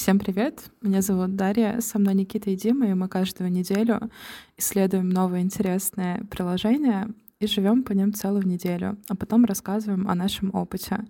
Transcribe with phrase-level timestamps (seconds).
[0.00, 0.70] Всем привет!
[0.80, 4.10] Меня зовут Дарья, со мной Никита и Дима, и мы каждую неделю
[4.56, 10.54] исследуем новые интересные приложения и живем по ним целую неделю, а потом рассказываем о нашем
[10.54, 11.04] опыте.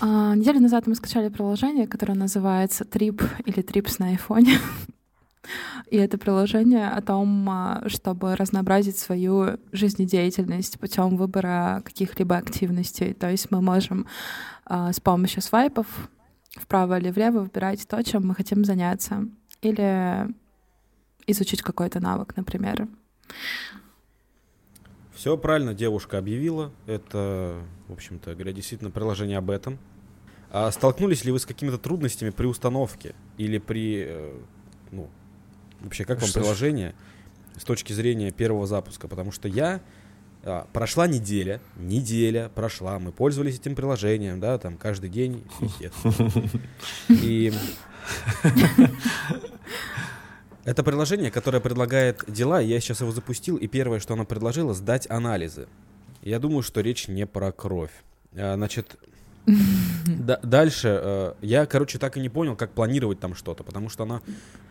[0.00, 4.56] А, неделю назад мы скачали приложение, которое называется Trip или Trips на айфоне.
[5.90, 13.12] И это приложение о том, а, чтобы разнообразить свою жизнедеятельность путем выбора каких-либо активностей.
[13.12, 14.06] То есть мы можем
[14.64, 15.86] а, с помощью свайпов
[16.50, 19.28] вправо или влево выбирать то, чем мы хотим заняться.
[19.60, 20.28] Или
[21.26, 22.88] изучить какой-то навык, например.
[25.14, 26.72] Все правильно девушка объявила.
[26.86, 29.78] Это, в общем-то говоря, действительно приложение об этом.
[30.50, 34.40] А столкнулись ли вы с какими-то трудностями при установке или при, э,
[34.92, 35.08] ну,
[35.84, 36.94] вообще как вам Что приложение
[37.56, 39.06] с точки зрения первого запуска?
[39.06, 39.80] Потому что я
[40.42, 45.42] а, прошла неделя, неделя прошла, мы пользовались этим приложением, да, там каждый день,
[47.08, 47.52] И
[50.64, 55.08] это приложение, которое предлагает дела, я сейчас его запустил, и первое, что оно предложило, сдать
[55.08, 55.66] анализы.
[56.22, 57.92] Я думаю, что речь не про кровь.
[58.34, 58.98] А, значит,
[60.06, 64.20] дальше э, я, короче, так и не понял, как планировать там что-то, потому что она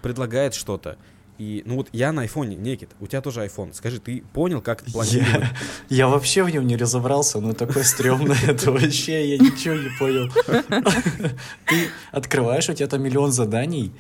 [0.04, 0.98] предлагает что-то.
[1.40, 3.74] И, ну вот я на айфоне, Некит, у тебя тоже iPhone.
[3.74, 5.34] Скажи, ты понял, как планировать?
[5.34, 5.52] Я,
[5.90, 10.30] я вообще в нем не разобрался, но такой стрёмный, это вообще, я ничего не понял.
[11.66, 13.92] Ты открываешь, у тебя там миллион заданий,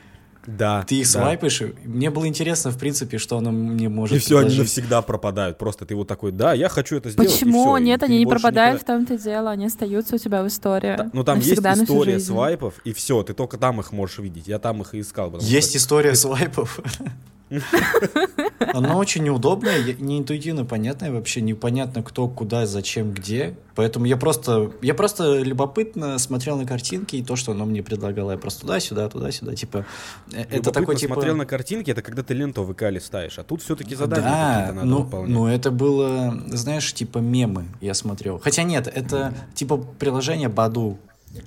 [0.45, 0.83] да.
[0.83, 1.19] Ты их да.
[1.19, 1.61] свайпаешь.
[1.83, 5.57] Мне было интересно, в принципе, что оно мне может И все, они навсегда пропадают.
[5.57, 7.31] Просто ты вот такой, да, я хочу это сделать.
[7.31, 7.77] Почему?
[7.77, 9.03] Нет, и они не пропадают никогда...
[9.03, 9.51] в том-то дело.
[9.51, 10.97] Они остаются у тебя в истории.
[10.97, 14.47] Да, ну там навсегда, есть история свайпов, и все, ты только там их можешь видеть.
[14.47, 15.37] Я там их и искал.
[15.39, 15.77] Есть что...
[15.77, 16.79] история свайпов.
[18.73, 23.55] Оно очень неудобное, не интуитивно понятное, вообще непонятно кто, куда, зачем, где.
[23.75, 28.31] Поэтому я просто, я просто любопытно смотрел на картинки и то, что оно мне предлагало.
[28.31, 29.85] Я просто туда-сюда, туда-сюда, типа...
[30.31, 31.15] Э, это такой, типа...
[31.15, 34.53] смотрел на картинки, это когда ты ленту в ВК листаешь, а тут все-таки задания да,
[34.53, 35.29] какие-то надо ну, выполнять.
[35.33, 38.39] ну это было, знаешь, типа мемы я смотрел.
[38.39, 40.97] Хотя нет, это типа приложение Баду.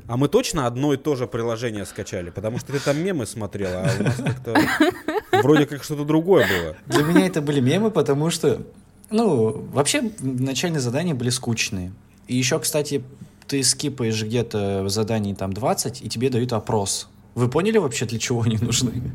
[0.09, 2.31] А мы точно одно и то же приложение скачали?
[2.31, 4.57] Потому что ты там мемы смотрела, а у нас как-то
[5.43, 6.77] вроде как что-то другое было.
[6.87, 8.63] Для меня это были мемы, потому что,
[9.11, 11.93] ну, вообще начальные задания были скучные.
[12.27, 13.05] И еще, кстати,
[13.47, 17.09] ты скипаешь где-то в задании там 20, и тебе дают опрос.
[17.35, 19.13] Вы поняли вообще, для чего они нужны?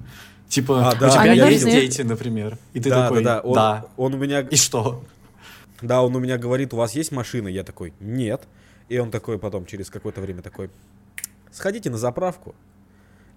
[0.48, 1.08] Типа, а, да.
[1.08, 2.58] у тебя они есть дети, например.
[2.74, 3.42] И ты да, такой, да, да.
[3.42, 3.86] Он, да.
[3.98, 4.42] Он у меня...
[4.42, 5.04] И что?
[5.82, 7.48] Да, он у меня говорит, у вас есть машина?
[7.48, 8.44] Я такой, нет.
[8.92, 10.70] И он такой потом, через какое-то время такой,
[11.50, 12.54] сходите на заправку.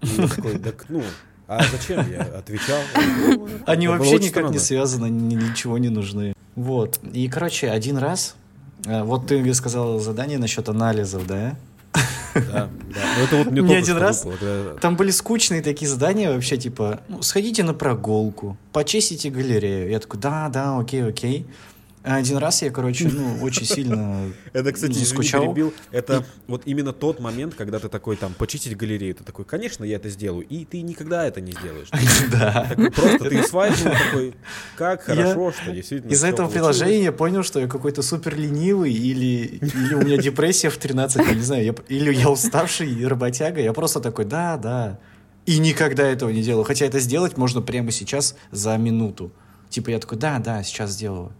[0.03, 1.00] И я такой, так, ну,
[1.47, 2.81] а зачем я отвечал?
[3.65, 6.34] Они вообще никак не связаны, ничего не нужны.
[6.56, 6.98] Вот.
[7.12, 8.34] И, короче, один раз,
[8.84, 11.56] э, вот ты сказал задание насчет анализов, да?
[12.34, 12.69] Да, да.
[13.16, 14.25] Но это вот не один раз.
[14.25, 19.88] Выпало, Там были скучные такие задания вообще, типа, ну, сходите на прогулку, почистите галерею.
[19.88, 21.47] Я такой, да, да, окей, окей.
[22.04, 25.42] Один раз я, короче, ну, очень сильно Это, кстати, скучал.
[25.42, 25.72] перебил.
[25.91, 29.15] Это вот именно тот момент, когда ты такой, там, почистить галерею.
[29.15, 30.47] Ты такой, конечно, я это сделаю.
[30.47, 31.88] И ты никогда это не сделаешь.
[32.31, 32.70] Да.
[32.94, 34.34] Просто ты свайпнул такой,
[34.76, 39.59] как хорошо, что действительно Из этого приложения я понял, что я какой-то супер ленивый или,
[39.62, 43.60] или у меня депрессия в 13, я не знаю, или я уставший работяга.
[43.60, 44.98] Я просто такой, да, да.
[45.47, 46.65] И никогда этого не делаю.
[46.65, 49.32] Хотя это сделать можно прямо сейчас за минуту.
[49.71, 51.32] Типа я такой, да, да, сейчас сделаю.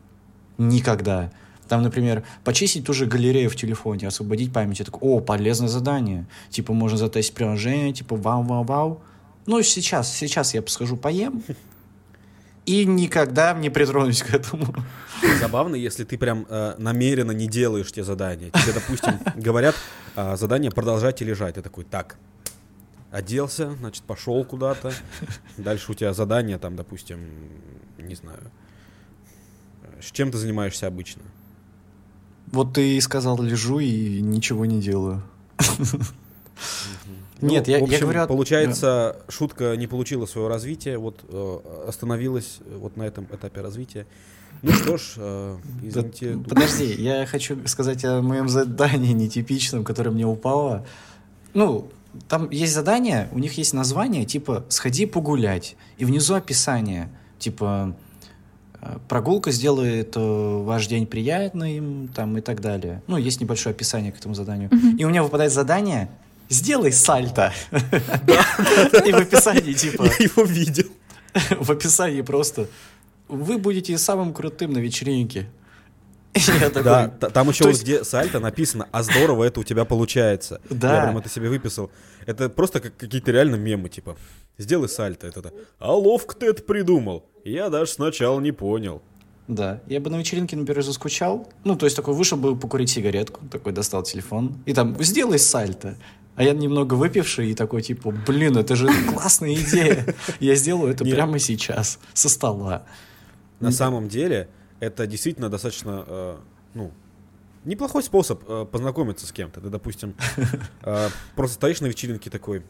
[0.59, 1.31] Никогда.
[1.69, 4.79] Там, например, почистить ту же галерею в телефоне, освободить память.
[4.81, 6.27] Я такой, о, полезное задание.
[6.51, 9.01] Типа, можно затестить приложение, типа, вау-вау-вау.
[9.47, 11.43] Ну, сейчас, сейчас я схожу поем,
[12.67, 14.75] и никогда не притронусь к этому.
[15.41, 18.51] Забавно, если ты прям э, намеренно не делаешь те задания.
[18.51, 19.75] Тебе, допустим, говорят,
[20.17, 21.57] э, задание продолжайте лежать.
[21.57, 22.17] Ты такой, так,
[23.11, 24.93] оделся, значит, пошел куда-то.
[25.57, 27.21] Дальше у тебя задание там, допустим,
[27.99, 28.51] не знаю,
[30.13, 31.23] чем ты занимаешься обычно?
[32.53, 35.23] Вот ты сказал, лежу и ничего не делаю.
[37.41, 38.27] Нет, ну, я, общем, я говорю...
[38.27, 44.07] Получается, шутка не получила своего развития, вот э, остановилась вот на этом этапе развития.
[44.63, 46.37] Ну что ж, э, извините.
[46.37, 50.87] Да, подожди, я хочу сказать о моем задании нетипичном, которое мне упало.
[51.53, 51.91] Ну,
[52.29, 57.97] там есть задание, у них есть название, типа «Сходи погулять», и внизу описание, типа
[59.09, 63.03] прогулка сделает э, ваш день приятным, там и так далее.
[63.07, 64.69] Ну, есть небольшое описание к этому заданию.
[64.71, 64.97] Mm-hmm.
[64.99, 66.09] И у меня выпадает задание
[66.49, 67.53] «Сделай сальто».
[67.73, 70.05] И в описании типа...
[70.05, 70.87] Я его видел.
[71.61, 72.69] В описании просто
[73.29, 75.47] «Вы будете самым крутым на вечеринке».
[76.35, 79.85] Такой, Да, та- там еще вот есть- где сальто написано, а здорово это у тебя
[79.85, 80.61] получается.
[80.69, 80.97] Да.
[80.97, 81.91] Я прям это себе выписал.
[82.27, 84.17] Это просто как какие-то реально мемы, типа.
[84.59, 85.53] Сделай сальто, это, это.
[85.79, 87.25] А ловко ты это придумал.
[87.45, 89.03] Я даже сначала не понял.
[89.49, 91.47] Да, я бы на вечеринке, например, заскучал.
[91.65, 94.57] Ну, то есть такой вышел бы покурить сигаретку, такой достал телефон.
[94.65, 95.97] И там, сделай сальто.
[96.35, 100.15] А я немного выпивший и такой, типа, блин, это же классная идея.
[100.41, 101.15] Я сделаю это Нет.
[101.15, 102.85] прямо сейчас, со стола.
[103.61, 104.49] На самом деле,
[104.81, 106.37] это действительно достаточно, э,
[106.73, 106.93] ну,
[107.65, 109.61] неплохой способ э, познакомиться с кем-то.
[109.61, 110.15] Ты, допустим,
[110.83, 112.63] э, просто стоишь на вечеринке такой,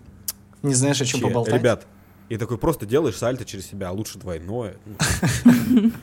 [0.62, 1.54] Не знаешь, о чем «Че, поболтать?
[1.54, 1.86] ребят,
[2.28, 4.76] и такой просто делаешь сальто через себя, а лучше двойное.
[4.86, 5.90] Ну,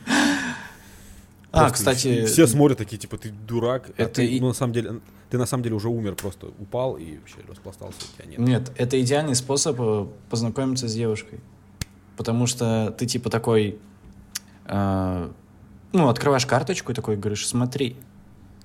[1.52, 3.90] А, кстати, все смотрят такие, типа, ты дурак.
[3.98, 7.18] а Это ну, на самом деле, ты на самом деле уже умер, просто упал и
[7.18, 8.38] вообще распластался, у тебя нет.
[8.38, 11.40] Нет, это идеальный способ э, познакомиться с девушкой.
[12.16, 13.78] Потому что ты типа такой,
[14.64, 15.30] э,
[15.92, 17.96] ну, открываешь карточку и такой говоришь, смотри,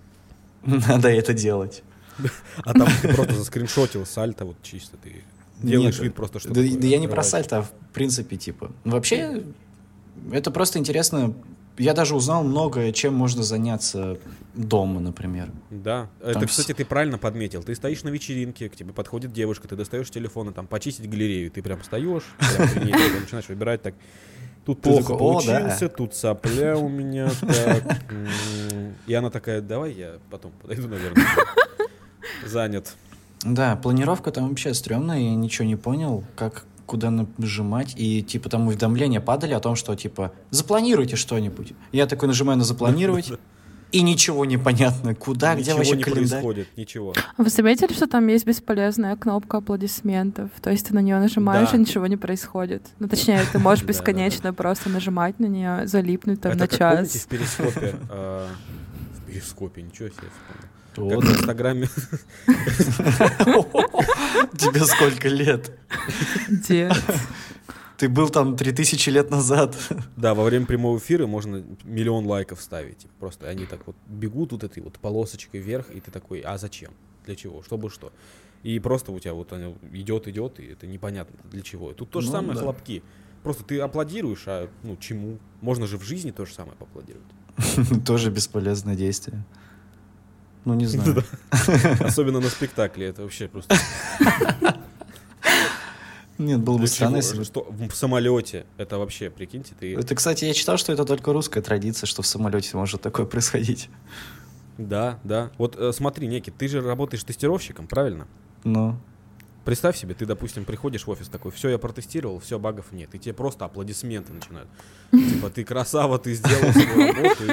[0.63, 1.83] надо это делать.
[2.63, 5.24] А там ты просто заскриншотил сальто, вот чисто ты
[5.62, 8.71] делаешь Нет, вид просто, что Да, да я не про сальто, а в принципе, типа.
[8.83, 9.44] Вообще,
[10.31, 11.33] это просто интересно.
[11.77, 14.18] Я даже узнал многое, чем можно заняться
[14.56, 15.51] дома, например.
[15.69, 17.62] Да, Там это, кстати, ты правильно подметил.
[17.62, 21.51] Ты стоишь на вечеринке, к тебе подходит девушка, ты достаешь телефон, и там почистить галерею.
[21.51, 23.94] Ты прям встаешь, прям при ней такой начинаешь выбирать так.
[24.65, 25.59] Тут Ты плохо такой, «О, да».
[25.59, 27.30] получился, тут сопля у меня.
[27.39, 28.04] так.
[29.06, 31.25] И она такая, давай я потом подойду, наверное.
[32.45, 32.95] Занят.
[33.44, 38.68] Да, планировка там вообще стрёмная, я ничего не понял, как куда нажимать, и типа там
[38.68, 41.74] уведомления падали о том, что типа запланируйте что-нибудь.
[41.92, 43.31] Я такой нажимаю на запланировать,
[43.92, 46.30] и ничего не понятно, куда, где Ничего вообще не календарь.
[46.30, 47.13] происходит, ничего.
[47.38, 50.50] Вы заметили, что там есть бесполезная кнопка аплодисментов?
[50.62, 51.78] То есть ты на нее нажимаешь, Да.
[51.78, 52.83] и ничего не происходит.
[53.00, 57.10] Ну, точнее, ты можешь бесконечно просто нажимать на нее, залипнуть там на час.
[57.12, 57.95] в перископе?
[58.10, 58.48] а,
[59.18, 60.28] В перископе, ничего себе.
[60.97, 61.21] Вот.
[61.23, 61.88] Как в Инстаграме.
[64.57, 65.71] Тебе сколько лет?
[66.49, 66.91] Где?
[67.97, 69.75] Ты был там 3000 лет назад.
[70.15, 73.07] Да, во время прямого эфира можно миллион лайков ставить.
[73.19, 76.91] Просто они так вот бегут вот этой вот полосочкой вверх, и ты такой, а зачем?
[77.25, 77.63] Для чего?
[77.63, 78.11] Чтобы что?
[78.63, 81.91] И просто у тебя вот оно идет, идет, и это непонятно для чего.
[81.91, 82.61] И Тут то же Ну самое да.
[82.61, 83.01] хлопки.
[83.44, 85.39] Просто ты аплодируешь, а ну чему?
[85.61, 87.25] Можно же в жизни то же самое поаплодировать.
[88.05, 89.44] Тоже бесполезное действие.
[90.68, 91.24] Ну, не знаю.
[92.02, 93.08] Особенно на спектакле.
[93.08, 93.74] Это вообще просто...
[96.38, 97.46] Нет, было бы странно, если бы...
[97.46, 98.66] Что в самолете?
[98.75, 99.96] Это вообще, прикиньте, ты...
[99.96, 103.90] Это, кстати, я читал, что это только русская традиция, что в самолете может такое происходить.
[104.78, 105.52] Да, да.
[105.58, 108.28] Вот э, смотри, Некий, ты же работаешь тестировщиком, правильно?
[108.66, 109.00] Ну,
[109.64, 113.16] Представь себе, ты, допустим, приходишь в офис такой, все, я протестировал, все, багов нет.
[113.16, 114.69] И тебе просто аплодисменты начинают.
[115.12, 117.44] Типа, ты красава, ты сделал свою работу.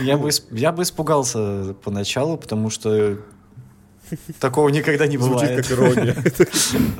[0.00, 3.18] Я бы, я бы испугался поначалу, потому что
[4.40, 5.66] такого никогда не Звучит бывает.
[5.66, 6.16] как ирония.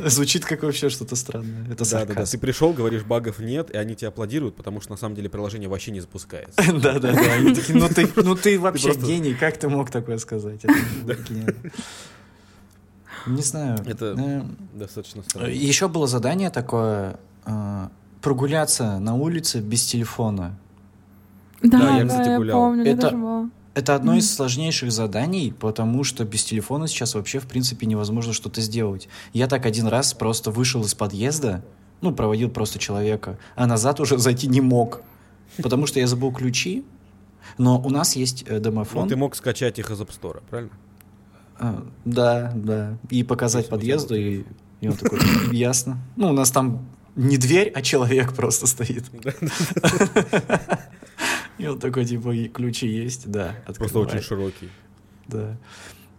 [0.08, 1.66] Звучит как вообще что-то странное.
[1.70, 2.24] Это Да, да, да.
[2.24, 5.68] Ты пришел, говоришь, багов нет, и они тебе аплодируют, потому что на самом деле приложение
[5.68, 6.60] вообще не запускается.
[6.80, 7.32] Да, да, да.
[7.34, 10.60] Они такие, ну ты, ну ты вообще гений, как ты мог такое сказать?
[13.26, 13.78] Не знаю.
[13.86, 15.48] Это достаточно странно.
[15.48, 17.88] Еще было задание такое э,
[18.22, 20.58] прогуляться на улице без телефона.
[21.62, 22.58] Да, я, да, кстати, я гулял.
[22.60, 23.50] помню, я Это- даже была.
[23.72, 28.60] Это одно из сложнейших заданий, потому что без телефона сейчас вообще, в принципе, невозможно что-то
[28.60, 29.08] сделать.
[29.32, 31.62] Я так один раз просто вышел из подъезда,
[32.00, 35.02] ну, проводил просто человека, а назад уже зайти не мог,
[35.62, 36.84] потому что я забыл ключи,
[37.58, 39.08] но у нас есть э, Ну, домофон.
[39.08, 40.72] ты мог скачать их из App Store, правильно?
[41.58, 42.98] А, да, да.
[43.08, 44.44] И показать Если подъезду, и,
[44.80, 45.20] и он такой,
[45.52, 45.98] ясно.
[46.16, 49.04] Ну, у нас там не дверь, а человек просто стоит.
[51.60, 53.56] И он такой, типа, «И ключи есть, да.
[53.66, 54.22] Просто очень открывай».
[54.22, 54.68] широкий.
[55.28, 55.56] Да.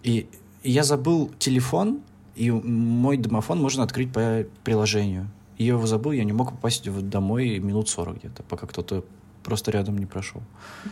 [0.03, 0.27] И
[0.63, 2.01] и я забыл телефон,
[2.35, 5.29] и мой домофон можно открыть по приложению.
[5.57, 9.03] И я его забыл, я не мог попасть домой минут 40 где-то, пока кто-то
[9.43, 10.41] просто рядом не прошел.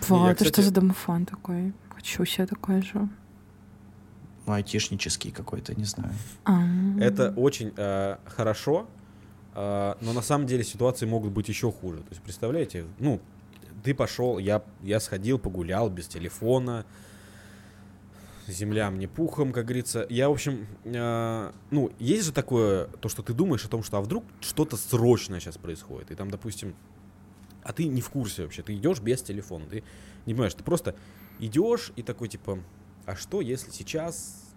[0.09, 1.73] Я, это что кстати- за домофон такой?
[1.89, 3.07] Хочу себе такой же.
[4.45, 6.13] Ну, айтишнический какой-то, не знаю.
[6.45, 6.63] А.
[6.99, 8.87] Это очень э, хорошо,
[9.53, 11.97] э, но на самом деле ситуации могут быть еще хуже.
[11.97, 13.19] То есть, представляете, ну,
[13.83, 16.86] ты пошел, я, я сходил, погулял без телефона,
[18.48, 20.05] земля мне пухом, как говорится.
[20.09, 23.98] Я, в общем, э, ну, есть же такое, то, что ты думаешь о том, что
[23.98, 26.75] а вдруг что-то срочное сейчас происходит, и там, допустим,
[27.63, 29.83] а ты не в курсе вообще, ты идешь без телефона, ты
[30.25, 30.95] не понимаешь, ты просто
[31.39, 32.59] идешь и такой, типа,
[33.05, 34.53] а что, если сейчас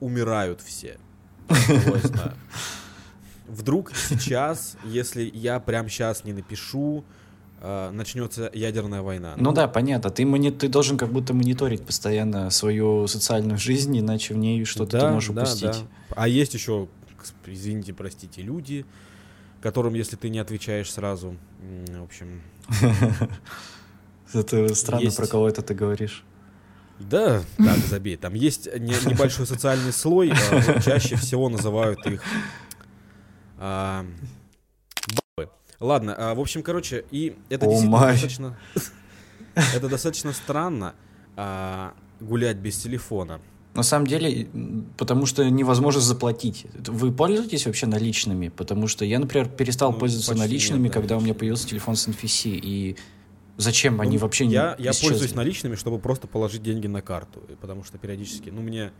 [0.00, 0.98] умирают все?
[3.46, 7.04] Вдруг сейчас, если я прям сейчас не напишу,
[7.60, 9.34] э, начнется ядерная война.
[9.36, 10.10] Ну да, понятно.
[10.10, 10.50] Ты, мони...
[10.50, 15.14] ты должен как будто мониторить постоянно свою социальную жизнь, иначе в ней что-то да, ты
[15.14, 15.70] можешь да, упустить.
[15.70, 15.76] да.
[16.10, 16.88] А есть еще,
[17.46, 18.84] извините, простите, люди,
[19.62, 21.36] которым, если ты не отвечаешь сразу,
[21.88, 22.40] в общем,
[24.32, 26.24] Это странно, про кого это ты говоришь.
[26.98, 28.16] Да, так, забей.
[28.16, 32.22] Там есть не- небольшой социальный слой, а, вот чаще всего называют их
[33.58, 34.06] а.
[35.80, 38.12] Ладно, а, в общем, короче, и это действительно май.
[38.12, 38.58] достаточно...
[39.74, 40.94] Это достаточно странно
[41.36, 43.40] а, гулять без телефона.
[43.74, 44.48] На самом деле,
[44.96, 46.66] потому что невозможно заплатить.
[46.86, 48.48] Вы пользуетесь вообще наличными?
[48.48, 51.96] Потому что я, например, перестал Ну, пользоваться наличными, нет, да, когда у меня появился телефон
[51.96, 52.50] с NFC.
[52.62, 52.96] И
[53.56, 55.08] зачем они Ну, вообще не Я, я исчезли?
[55.08, 57.40] пользуюсь наличными, чтобы просто положить деньги на карту.
[57.60, 58.92] Потому что периодически, ну, мне м,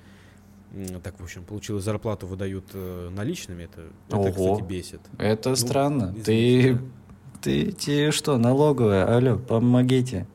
[1.02, 3.64] так, в общем, получилось, зарплату выдают э, наличными.
[3.64, 4.30] Это, это Ого.
[4.54, 5.00] кстати, бесит.
[5.18, 6.14] Это Ну, странно.
[6.16, 6.78] извините,
[7.42, 9.16] Ты, ты, тебе что, налоговая?
[9.16, 10.26] Алло, помогите.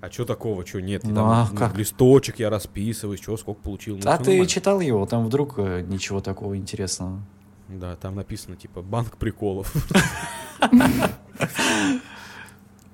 [0.00, 1.02] А что такого, что нет?
[1.04, 1.76] Ну, Там, а ну, как?
[1.76, 3.96] Листочек я расписываюсь, что, сколько получил.
[3.96, 4.46] ну, а ты нормально.
[4.46, 5.04] читал его?
[5.06, 7.20] Там вдруг э, ничего такого интересного.
[7.68, 9.72] Да, там написано, типа, банк приколов.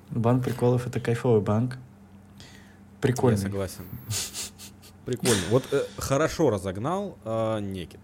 [0.09, 1.73] Банк приколов это кайфовый банк.
[1.73, 3.37] Я Прикольный.
[3.37, 3.83] согласен.
[5.07, 5.41] Прикольно.
[5.51, 8.01] Вот э, хорошо разогнал а, Некит.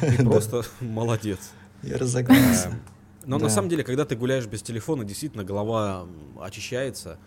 [0.00, 1.50] Ты просто молодец.
[1.82, 2.68] Я разогнался.
[2.68, 2.82] Эм,
[3.26, 6.06] Но на самом деле, когда ты гуляешь без телефона, действительно голова
[6.40, 7.18] очищается.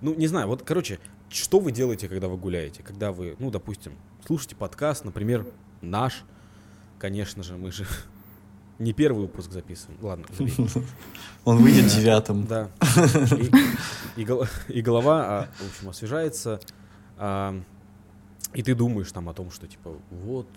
[0.00, 2.82] Ну, не знаю, вот, короче, что вы делаете, когда вы гуляете?
[2.82, 3.92] Когда вы, ну, допустим,
[4.26, 5.46] слушаете подкаст, например,
[5.80, 6.24] наш,
[6.98, 7.86] конечно же, мы же
[8.80, 10.00] не первый выпуск записываем.
[10.02, 10.26] Ладно.
[11.44, 12.48] Он выйдет девятым.
[12.48, 12.68] Да.
[14.16, 16.58] И голова, а, в общем, освежается.
[18.56, 20.48] И ты думаешь там о том, что типа вот,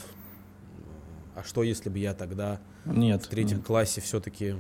[1.36, 3.26] а что если бы я тогда Нет.
[3.26, 3.66] в третьем нет.
[3.66, 4.56] классе все-таки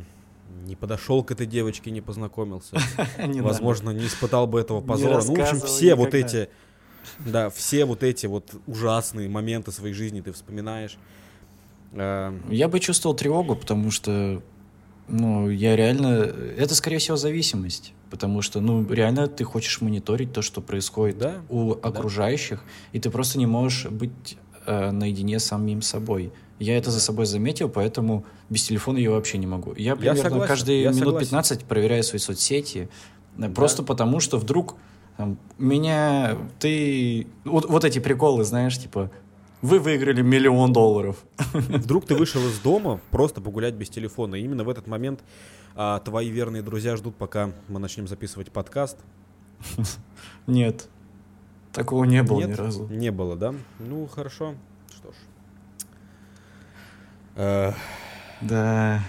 [0.65, 2.77] не подошел к этой девочке, не познакомился,
[3.17, 5.23] возможно, не испытал бы этого позора.
[5.23, 6.49] Ну, в общем, все вот эти,
[7.19, 10.97] да, все вот эти вот ужасные моменты своей жизни ты вспоминаешь.
[11.93, 12.35] Надо.
[12.49, 14.43] Я бы чувствовал тревогу, потому что,
[15.07, 16.07] ну, я реально...
[16.57, 17.93] Это, скорее всего, зависимость.
[18.09, 23.09] Потому что, ну, реально ты хочешь мониторить то, что происходит Да, у окружающих, и ты
[23.09, 26.31] просто не можешь быть э, наедине с самим собой.
[26.57, 29.73] Я это за собой заметил, поэтому без телефона я вообще не могу.
[29.75, 31.29] Я примерно согласен, каждые я минут согласен.
[31.29, 32.89] 15 проверяю свои соцсети,
[33.37, 34.75] э, просто потому что вдруг
[35.17, 39.11] там, меня ты вот, вот эти приколы, знаешь, типа
[39.61, 41.17] вы выиграли миллион долларов.
[41.53, 44.35] Вдруг ты вышел из дома просто погулять без телефона.
[44.35, 45.19] И именно в этот момент
[45.81, 48.97] а, твои верные друзья ждут, пока мы начнем записывать подкаст.
[50.45, 50.89] Нет,
[51.71, 52.49] такого не было Нет?
[52.49, 52.87] ни разу.
[52.87, 53.55] Не было, да?
[53.79, 54.55] Ну, хорошо.
[54.93, 55.15] Что ж.
[57.35, 57.71] Э,
[58.41, 59.01] Да.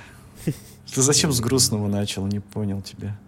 [0.95, 2.25] Ты зачем с грустного начал?
[2.29, 3.19] Не понял тебя.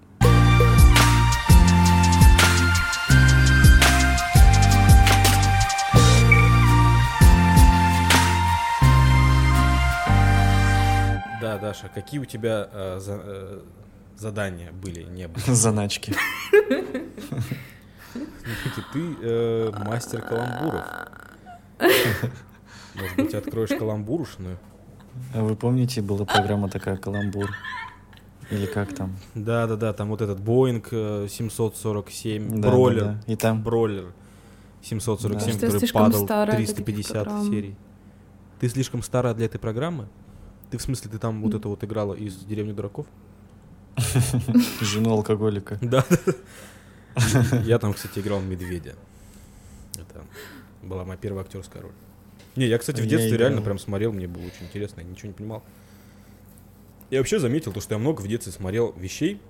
[11.59, 13.61] Да, Даша, какие у тебя э, за- э,
[14.16, 15.44] задания были, не были?
[15.52, 16.14] Заначки.
[18.92, 20.85] Ты э, мастер каламбуров.
[22.94, 24.59] Может быть, откроешь каламбурушную?
[25.35, 27.50] А вы помните, была программа такая «Каламбур»?
[28.50, 29.16] Или как там?
[29.35, 33.32] Да, да, да, там вот этот Боинг э, 747, Да, Бролер, да, да.
[33.32, 34.12] И там Бролер
[34.82, 35.66] 747, Да.
[35.66, 37.47] Который падал старая для таких 350 программ.
[37.50, 37.76] серий.
[38.61, 40.06] Ты слишком старая для этой программы?
[40.73, 43.05] Ты в смысле, ты там вот это вот играла из «Деревни дураков»?
[44.81, 45.79] жену алкоголика.
[45.83, 46.02] Да.
[47.64, 48.95] Я там, кстати, играл медведя.
[49.97, 50.25] Это
[50.83, 51.93] была моя первая актерская роль.
[52.57, 55.35] Не, я, кстати, в детстве реально прям смотрел, мне было очень интересно, я ничего не
[55.35, 55.62] понимал.
[57.11, 59.43] Я вообще заметил, то, что я много в детстве смотрел вещей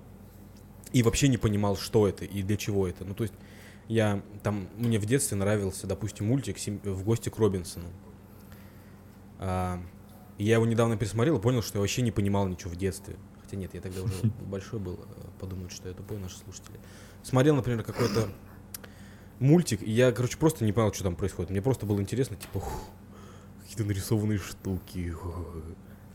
[0.91, 3.05] и вообще не понимал, что это и для чего это.
[3.05, 3.33] Ну, то есть,
[3.87, 7.87] я там, мне в детстве нравился, допустим, мультик «Сим- «В гости к Робинсону».
[10.37, 13.15] А, я его недавно пересмотрел и понял, что я вообще не понимал ничего в детстве.
[13.41, 16.79] Хотя нет, я тогда уже большой был, э, подумают, что я тупой, наши слушатели.
[17.23, 18.29] Смотрел, например, какой-то
[19.39, 21.51] мультик, и я, короче, просто не понял, что там происходит.
[21.51, 22.81] Мне просто было интересно, типа, «Ух,
[23.61, 25.11] какие-то нарисованные штуки.
[25.11, 25.55] ух».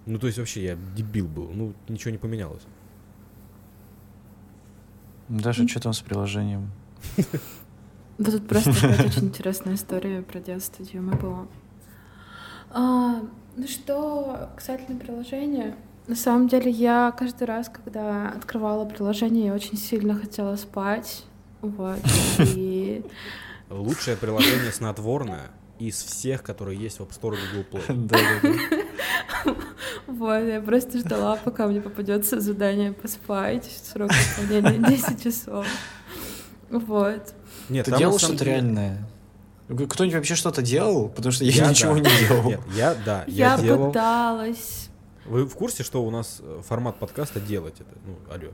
[0.06, 2.62] Ну, то есть вообще я дебил был, ну, ничего не поменялось.
[5.28, 6.70] Даша, что там с приложением?
[8.18, 8.70] Да тут просто
[9.06, 11.46] очень интересная история про детство Димы была.
[13.58, 15.74] Ну что, касательно приложения,
[16.06, 21.24] на самом деле я каждый раз, когда открывала приложение, я очень сильно хотела спать.
[21.60, 21.98] Вот.
[22.38, 23.04] И
[23.68, 28.06] Лучшее приложение снотворное из всех, которые есть в App Store и Google Play.
[28.06, 29.54] Да-да-да.
[30.06, 33.64] Вот, я просто ждала, пока мне попадется задание поспать.
[33.64, 35.66] Срок выполнения 10 часов.
[36.70, 37.34] Вот.
[37.68, 38.52] Нет, Ты делал что-то деле...
[38.52, 39.08] реальное?
[39.68, 41.08] Кто-нибудь вообще что-то делал?
[41.08, 42.00] Потому что я, я ничего да.
[42.00, 42.44] не делал.
[42.44, 43.88] Нет, я, да, я, я делал...
[43.88, 44.88] пыталась.
[45.26, 47.90] Вы в курсе, что у нас э, формат подкаста делать это?
[48.06, 48.50] Ну, алло.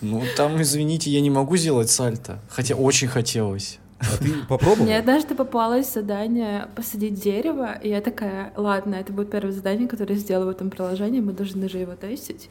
[0.00, 2.40] Ну, там, извините, я не могу сделать сальто.
[2.48, 3.78] Хотя очень хотелось.
[3.98, 4.84] А ты попробовал?
[4.84, 10.14] Мне однажды попалось задание посадить дерево, и я такая, ладно, это будет первое задание, которое
[10.14, 12.50] я сделаю в этом приложении, мы должны же его тестить.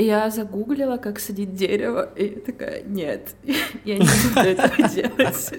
[0.00, 3.34] И я загуглила, как садить дерево, и я такая, нет,
[3.84, 5.52] я не буду этого делать.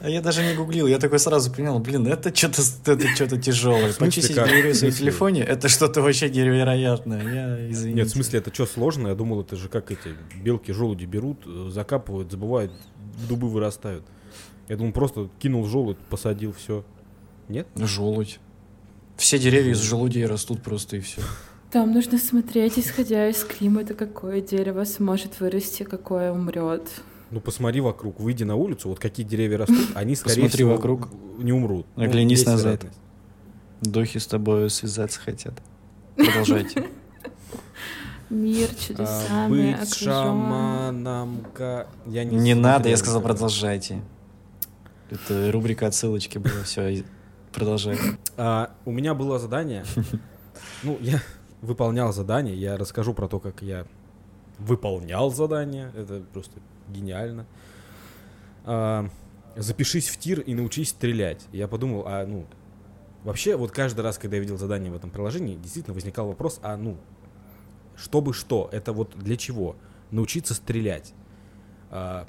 [0.00, 3.92] А я даже не гуглил, я такой сразу понял, блин, это что-то это что-то тяжелое.
[3.92, 7.22] Почистить галерею в телефоне, это что-то вообще невероятное.
[7.22, 7.96] Я извините.
[8.00, 9.06] Нет, в смысле, это что сложно?
[9.06, 12.72] Я думал, это же как эти белки желуди берут, закапывают, забывают,
[13.28, 14.04] дубы вырастают.
[14.66, 16.84] Я думал, просто кинул желудь, посадил, все.
[17.46, 17.68] Нет?
[17.76, 18.40] Желудь.
[19.16, 21.22] Все деревья из желудей растут просто и все.
[21.72, 26.82] Там нужно смотреть, исходя из климата, какое дерево сможет вырасти, какое умрет.
[27.30, 31.08] Ну посмотри вокруг, выйди на улицу, вот какие деревья растут, они скорее Посмотри всего вокруг.
[31.38, 31.86] не умрут.
[31.96, 32.84] Ну, Оглянись ну, назад.
[33.80, 35.54] Духи с тобой связаться хотят.
[36.14, 36.90] Продолжайте.
[38.28, 41.46] Мир чудесами а, Быть шаманом...
[42.06, 44.02] Я не не надо, я сказал продолжайте.
[45.08, 47.02] Это рубрика отсылочки была, все,
[47.50, 47.96] продолжай.
[48.36, 49.86] А, у меня было задание.
[50.84, 51.20] Ну, я
[51.62, 53.86] выполнял задание, я расскажу про то, как я
[54.58, 55.90] выполнял задание.
[55.96, 57.46] Это просто гениально.
[58.64, 59.08] А,
[59.56, 61.46] запишись в тир и научись стрелять.
[61.52, 62.46] Я подумал, а ну,
[63.24, 66.76] вообще вот каждый раз, когда я видел задание в этом приложении, действительно возникал вопрос, а
[66.76, 66.98] ну,
[67.96, 69.76] чтобы что, это вот для чего?
[70.10, 71.14] Научиться стрелять.
[71.90, 72.26] А,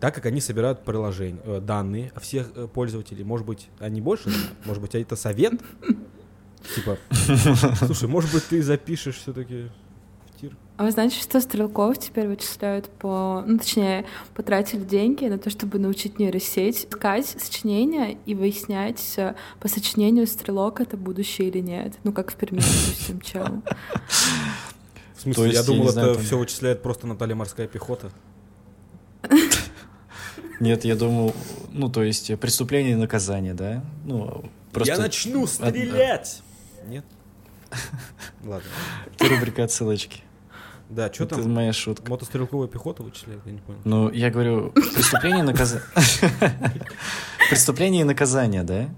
[0.00, 4.30] так как они собирают приложение, э, данные о всех э, пользователей, может быть, они больше?
[4.64, 5.54] Может быть, это совет?
[6.74, 6.98] Типа,
[7.86, 9.70] слушай, может быть, ты запишешь все-таки
[10.76, 13.42] а вы знаете, что стрелков теперь вычисляют по...
[13.46, 14.04] Ну, точнее,
[14.34, 20.82] потратили деньги на то, чтобы научить нейросеть искать сочинения и выяснять э, по сочинению стрелок
[20.82, 21.94] это будущее или нет.
[22.04, 23.46] Ну, как в Перми, допустим, чел.
[25.16, 28.10] В смысле, я думал, это все вычисляет просто Наталья морская пехота.
[30.60, 31.34] Нет, я думал,
[31.72, 33.82] ну, то есть преступление и наказание, да?
[34.04, 34.92] Ну, просто...
[34.92, 36.42] Я начну стрелять!
[36.86, 37.04] Нет?
[38.44, 38.68] Ладно.
[39.14, 40.22] Это рубрика отсылочки.
[40.88, 41.40] Да, что там?
[41.40, 42.08] Это моя шутка.
[42.08, 43.80] Мотострелковая пехота вычисляет, я не понял.
[43.84, 45.84] Ну, я говорю, преступление и наказание.
[47.50, 48.88] Преступление и наказание, да?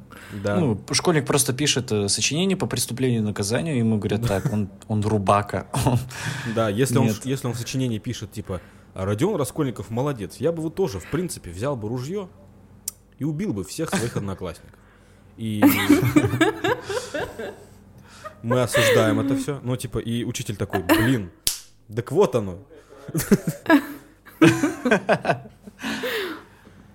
[0.44, 0.56] Да.
[0.56, 4.68] Ну, школьник просто пишет э, сочинение по преступлению и наказанию, и ему говорят, так, он,
[4.86, 5.66] он рубака.
[6.54, 8.60] Да, если он, если он в сочинении пишет, типа,
[8.92, 12.28] «А Родион Раскольников молодец, я бы вот тоже, в принципе, взял бы ружье
[13.18, 14.78] и убил бы всех своих одноклассников.
[15.38, 15.62] И
[18.42, 19.60] мы осуждаем это все.
[19.62, 21.30] Ну, типа, и учитель такой, блин,
[21.94, 22.58] так вот оно.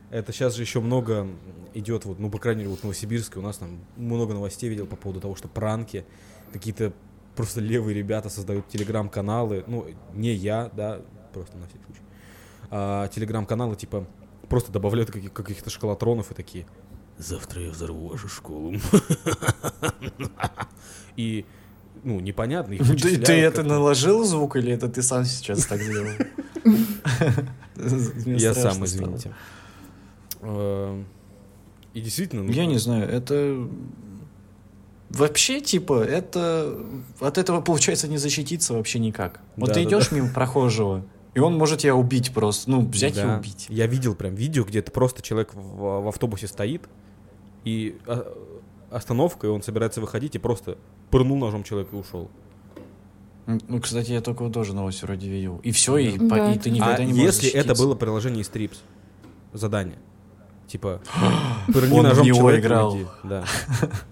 [0.10, 1.28] Это сейчас же еще много
[1.74, 4.86] идет, вот, ну, по крайней мере, вот в Новосибирске у нас там много новостей видел
[4.86, 6.06] по поводу того, что пранки,
[6.52, 6.94] какие-то
[7.36, 11.02] просто левые ребята создают телеграм-каналы, ну, не я, да,
[11.34, 12.02] просто на всякий случай,
[12.70, 14.06] а телеграм-каналы, типа,
[14.50, 16.68] просто добавляют каких- каких-то школотронов и такие,
[17.18, 18.76] завтра я взорву вашу школу.
[21.18, 21.46] И
[22.04, 22.74] ну, непонятно.
[22.74, 26.10] Их ты, ты это наложил звук или это ты сам сейчас так сделал?
[28.26, 29.34] Я сам, извините.
[30.42, 31.06] Эм,
[31.94, 32.50] и действительно...
[32.52, 33.68] Я не знаю, это...
[35.10, 36.76] Вообще, типа, это...
[37.20, 39.40] От этого, получается, не защититься вообще никак.
[39.56, 43.68] Вот ты идешь мимо прохожего, и он может тебя убить просто, ну, взять и убить.
[43.70, 46.84] Я видел прям видео, где это просто человек в автобусе стоит,
[47.64, 48.36] и а,
[48.92, 50.78] остановка, и он собирается выходить, и просто
[51.14, 52.32] пырнул ножом человека и ушел.
[53.46, 55.60] Ну, кстати, я только тоже новость вроде видел.
[55.62, 56.52] И все, и, да.
[56.52, 58.82] и ты никогда а не можешь если это было приложение из Трипс,
[59.52, 60.00] задание,
[60.66, 61.02] типа,
[61.74, 62.98] пырни Он ножом в него играл.
[62.98, 63.06] Иди.
[63.24, 63.44] Да.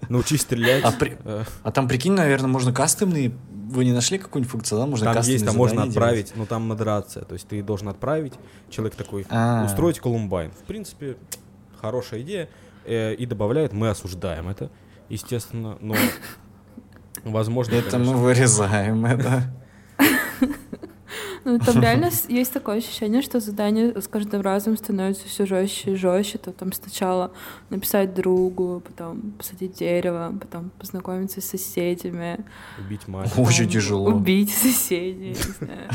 [0.08, 0.84] Научись стрелять.
[0.84, 1.18] А, при...
[1.64, 3.32] А там, прикинь, наверное, можно кастомные...
[3.70, 4.86] Вы не нашли какую-нибудь функционал?
[4.86, 6.36] Можно там есть, там можно отправить, делать?
[6.36, 7.24] но там модерация.
[7.24, 8.34] То есть ты должен отправить,
[8.70, 9.64] человек такой, А-а-а.
[9.64, 10.50] устроить Колумбайн.
[10.50, 11.16] В принципе,
[11.80, 12.48] хорошая идея.
[12.84, 14.70] Э, и добавляет, мы осуждаем это,
[15.08, 15.96] естественно, но
[17.24, 17.74] возможно...
[17.74, 19.42] Это мы вырезаем, это.
[21.44, 25.94] Ну, там реально есть такое ощущение, что задание с каждым разом становится все жестче и
[25.96, 26.38] жестче.
[26.38, 27.32] То там сначала
[27.68, 32.44] написать другу, потом посадить дерево, потом познакомиться с соседями.
[32.78, 33.32] Убить мать.
[33.36, 34.10] Очень тяжело.
[34.10, 35.90] Убить соседей, не знаю.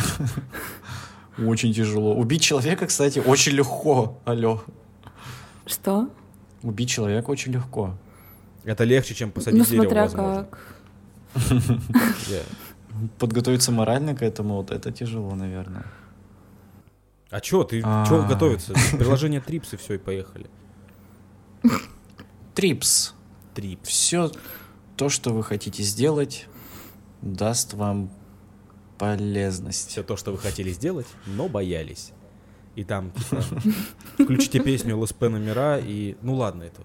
[1.50, 2.16] Очень тяжело.
[2.16, 4.20] Убить человека, кстати, очень легко.
[4.26, 4.64] Алло.
[5.68, 6.10] Что?
[6.64, 7.94] Убить человека очень легко.
[8.64, 10.48] Это легче, чем посадить Ну, дерево, смотря возможно.
[10.50, 10.77] как.
[13.20, 15.86] Подготовиться морально к этому, вот это тяжело, наверное.
[17.30, 18.06] А чё, ты А.
[18.08, 18.74] чё готовиться?
[18.98, 20.50] Приложение Treeps и все, и поехали.
[22.56, 23.14] Treeps.
[23.54, 23.88] Трипс.
[23.88, 24.32] Все
[24.96, 26.48] то, что вы хотите сделать,
[27.22, 28.10] даст вам
[28.98, 29.90] полезность.
[29.90, 32.14] Все то, что вы хотели сделать, но боялись.
[32.76, 33.42] И там, типа,
[34.14, 36.16] включите песню ЛСП номера и...
[36.22, 36.82] Ну ладно, это...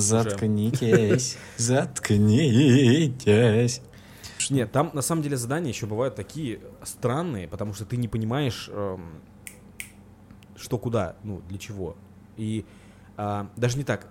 [0.00, 3.82] Заткнитесь, заткнитесь.
[4.50, 8.68] Нет, там на самом деле задания еще бывают такие странные, потому что ты не понимаешь,
[8.72, 9.20] эм,
[10.56, 11.96] что куда, ну, для чего.
[12.36, 12.64] И
[13.16, 14.06] а, даже не так.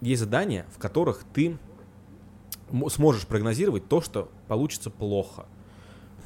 [0.00, 1.56] Есть задания, в которых ты
[2.70, 5.46] мо- сможешь прогнозировать то, что получится плохо.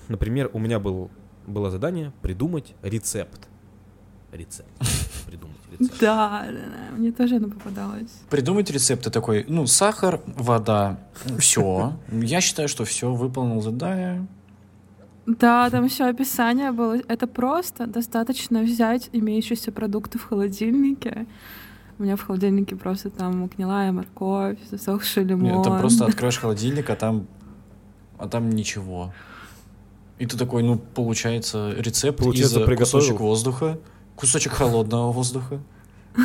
[0.09, 1.11] Например, у меня был,
[1.47, 3.47] было задание придумать рецепт.
[4.33, 4.71] Рецепт.
[5.79, 6.01] Рецепт.
[6.01, 8.11] Да, да, да, мне тоже оно попадалось.
[8.31, 10.99] Придумать рецепты такой, ну, сахар, вода,
[11.39, 11.93] все.
[12.11, 14.27] Я считаю, что все, выполнил задание.
[15.27, 16.97] Да, там еще описание было.
[17.07, 21.27] Это просто достаточно взять имеющиеся продукты в холодильнике.
[21.99, 25.57] У меня в холодильнике просто там гнилая морковь, засохший лимон.
[25.57, 27.27] Нет, там просто откроешь холодильник, а там,
[28.19, 29.13] а там ничего.
[30.19, 33.01] И ты такой, ну, получается, рецепт Получается, из приготовил.
[33.01, 33.79] кусочек воздуха,
[34.19, 35.61] кусочек холодного воздуха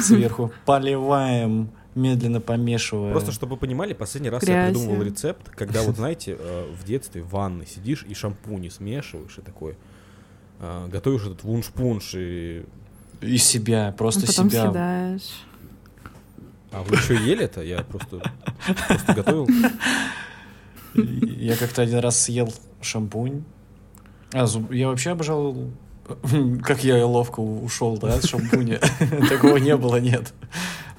[0.01, 0.51] сверху.
[0.65, 3.11] Поливаем, медленно помешивая.
[3.11, 4.73] Просто чтобы вы понимали, последний раз я Грязью.
[4.73, 9.41] придумывал рецепт, когда вот, знаете, э, в детстве в ванной сидишь и шампуни смешиваешь, и
[9.41, 9.77] такой
[10.59, 12.65] э, готовишь этот вунш-пунш, и...
[13.21, 14.63] Из себя, А просто потом себя.
[14.63, 15.43] съедаешь.
[16.71, 17.61] А вы еще ели это?
[17.61, 18.19] Я просто,
[18.87, 19.47] просто готовил.
[20.95, 22.51] Я как-то один раз съел
[22.81, 23.43] шампунь.
[24.33, 25.55] А, зуб- я вообще обожал,
[26.63, 28.79] как я ловко ушел, да, от шампуня.
[29.29, 30.33] Такого не было, нет.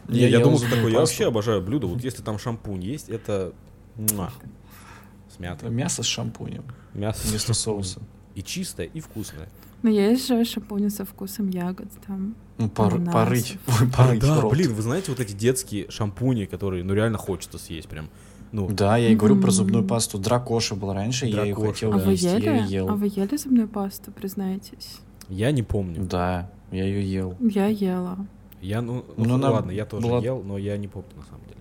[0.08, 1.86] Не, я, думал, зубную такой, я вообще обожаю блюдо.
[1.86, 3.52] Вот если там шампунь есть, это
[3.96, 5.70] с мятой.
[5.70, 7.84] Мясо с шампунем Мясо вместо шампунем.
[7.84, 8.00] соуса.
[8.34, 9.48] И чистое, и вкусное.
[9.82, 12.34] Но есть же шампуни со вкусом ягод там.
[12.58, 13.58] Ну, пор- порыть.
[13.96, 14.52] порыть в да, рот.
[14.52, 18.08] блин, вы знаете вот эти детские шампуни, которые, ну, реально хочется съесть прям.
[18.54, 19.50] Ну, Да, я и говорю про Мгм.
[19.50, 20.16] зубную пасту.
[20.16, 22.66] Дракоша был раньше, я ее Дракоша, хотел А есть, я ее ели?
[22.68, 22.88] ел.
[22.88, 25.00] А вы ели зубную пасту, признайтесь?
[25.28, 26.04] я не помню.
[26.04, 27.36] Да, я ее ел.
[27.40, 28.16] Я ела.
[28.62, 31.24] Я, ну, ну, Ну, она ладно, я тоже была- ел, но я не помню на
[31.24, 31.56] самом деле.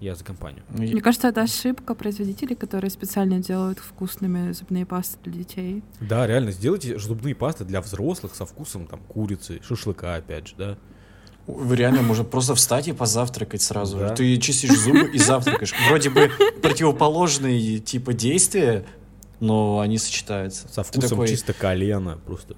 [0.00, 0.62] Я за компанию.
[0.70, 5.82] Ну, я- Мне кажется, это ошибка производителей, которые специально делают вкусными зубные пасты для детей.
[6.00, 10.78] Да, реально, сделайте зубные пасты для взрослых со вкусом там курицы, шашлыка, опять же, да.
[11.48, 13.98] Вы реально можно просто встать и позавтракать сразу.
[13.98, 14.14] Да.
[14.14, 15.74] Ты чистишь зубы и завтракаешь.
[15.88, 16.30] Вроде бы
[16.62, 18.84] противоположные типа действия,
[19.40, 20.68] но они сочетаются.
[20.68, 22.54] Со вкусом такой, чисто колено, просто.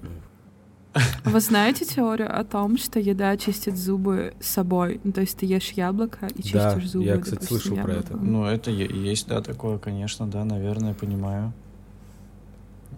[1.23, 4.99] Вы знаете теорию о том, что еда чистит зубы с собой?
[5.05, 7.05] Ну, то есть ты ешь яблоко и чистишь Да, зубы.
[7.05, 8.11] я, кстати, допустим, слышал про это.
[8.13, 8.31] яблоком.
[8.33, 11.53] Ну, это есть, да, такое, конечно, да, наверное, понимаю.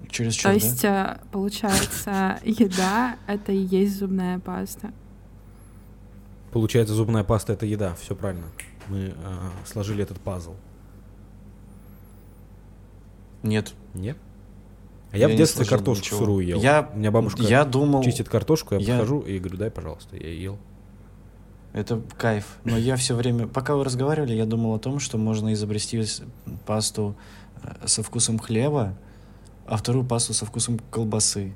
[0.09, 4.91] Через То есть, э, получается, еда— это и есть зубная паста.
[6.53, 8.45] Получается, зубная паста это еда, все правильно.
[8.87, 10.53] Мы а, сложили этот пазл.
[13.41, 13.73] Нет.
[13.93, 14.17] Нет?
[15.11, 16.19] А я, в не детстве картошку ничего.
[16.19, 16.59] сырую ел.
[16.59, 20.15] Я, У меня бабушка я думал, чистит картошку, я, я- подхожу и говорю, дай, пожалуйста,
[20.17, 20.57] я ел.
[21.73, 22.57] это кайф.
[22.63, 26.03] Но я все время, пока вы разговаривали, я думал о том, что можно изобрести
[26.65, 27.15] пасту
[27.61, 28.95] э, со вкусом хлеба,
[29.67, 31.53] а вторую пасту со вкусом колбасы.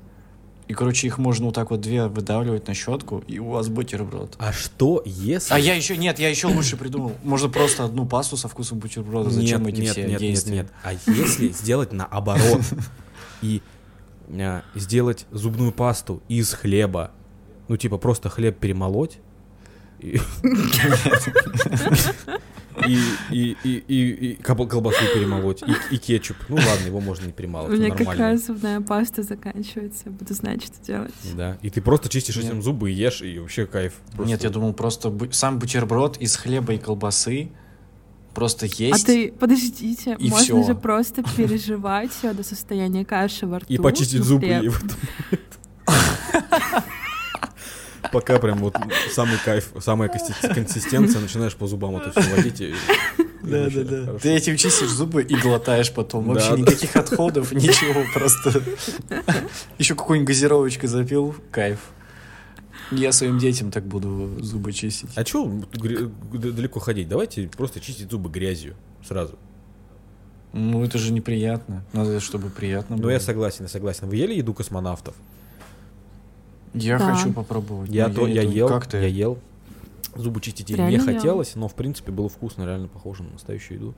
[0.68, 4.36] И, короче, их можно вот так вот две выдавливать на щетку, и у вас бутерброд.
[4.38, 5.54] А что если...
[5.54, 7.14] А я еще, нет, я еще лучше придумал.
[7.24, 9.30] Можно просто одну пасту со вкусом бутерброда.
[9.30, 10.54] Зачем нет, эти нет, все нет, нет, действия?
[10.54, 10.72] нет.
[10.82, 12.60] А если сделать наоборот
[13.40, 13.62] и
[14.30, 17.12] а, сделать зубную пасту из хлеба,
[17.68, 19.20] ну типа просто хлеб перемолоть
[22.86, 22.98] и
[23.30, 26.36] и, и, и, и- колбасу перемолоть, и, и кетчуп.
[26.48, 28.32] Ну ладно, его можно не У перемалывать, меня это как нормально.
[28.32, 30.10] раз зубная паста заканчивается.
[30.10, 31.14] Буду знать, что делать.
[31.36, 32.46] Да, и ты просто чистишь Нет.
[32.46, 33.94] этим зубы и ешь, и вообще кайф.
[34.14, 37.50] Просто- Нет, я думал, просто бу- сам бутерброд из хлеба и колбасы
[38.34, 39.06] просто А есть.
[39.06, 40.62] ты, подождите, и можно всё.
[40.62, 43.72] же просто переживать до состояния каши во рту.
[43.72, 44.46] И почистить ну, зубы.
[44.46, 44.98] и в этом-
[48.12, 48.76] Пока прям вот
[49.10, 52.60] самый кайф, самая конси- консистенция, начинаешь по зубам это все водить.
[52.60, 52.74] и-
[53.42, 54.04] Да, да, да.
[54.04, 54.18] хорошо.
[54.20, 56.26] Ты этим чистишь зубы и глотаешь потом.
[56.26, 56.56] Вообще да.
[56.58, 58.62] никаких отходов, ничего, просто.
[59.78, 61.78] Еще какой-нибудь газировочкой запил, кайф.
[62.90, 65.10] Я своим детям так буду зубы чистить.
[65.16, 66.08] А г-
[66.38, 67.08] далеко ходить?
[67.08, 68.74] Давайте просто чистить зубы грязью
[69.06, 69.38] сразу.
[70.54, 71.84] Ну, это же неприятно.
[71.92, 73.10] Надо, чтобы приятно Ну, было.
[73.10, 74.08] я согласен, я согласен.
[74.08, 75.14] Вы ели еду космонавтов?
[76.74, 77.14] Я Да.
[77.14, 77.90] хочу попробовать.
[77.90, 78.98] Я, то, я еду- ел, Как ты?
[78.98, 79.38] я ел.
[80.14, 83.78] Зубы чистить ей Реально не хотелось, но в принципе было вкусно, реально похоже на настоящую
[83.78, 83.94] еду.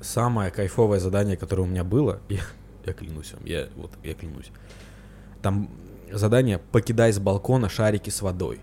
[0.00, 2.40] Самое кайфовое задание, которое у меня было, я,
[2.84, 4.50] я клянусь вам, я вот я клянусь.
[5.42, 5.68] Там
[6.10, 8.60] задание покидай с балкона шарики с водой.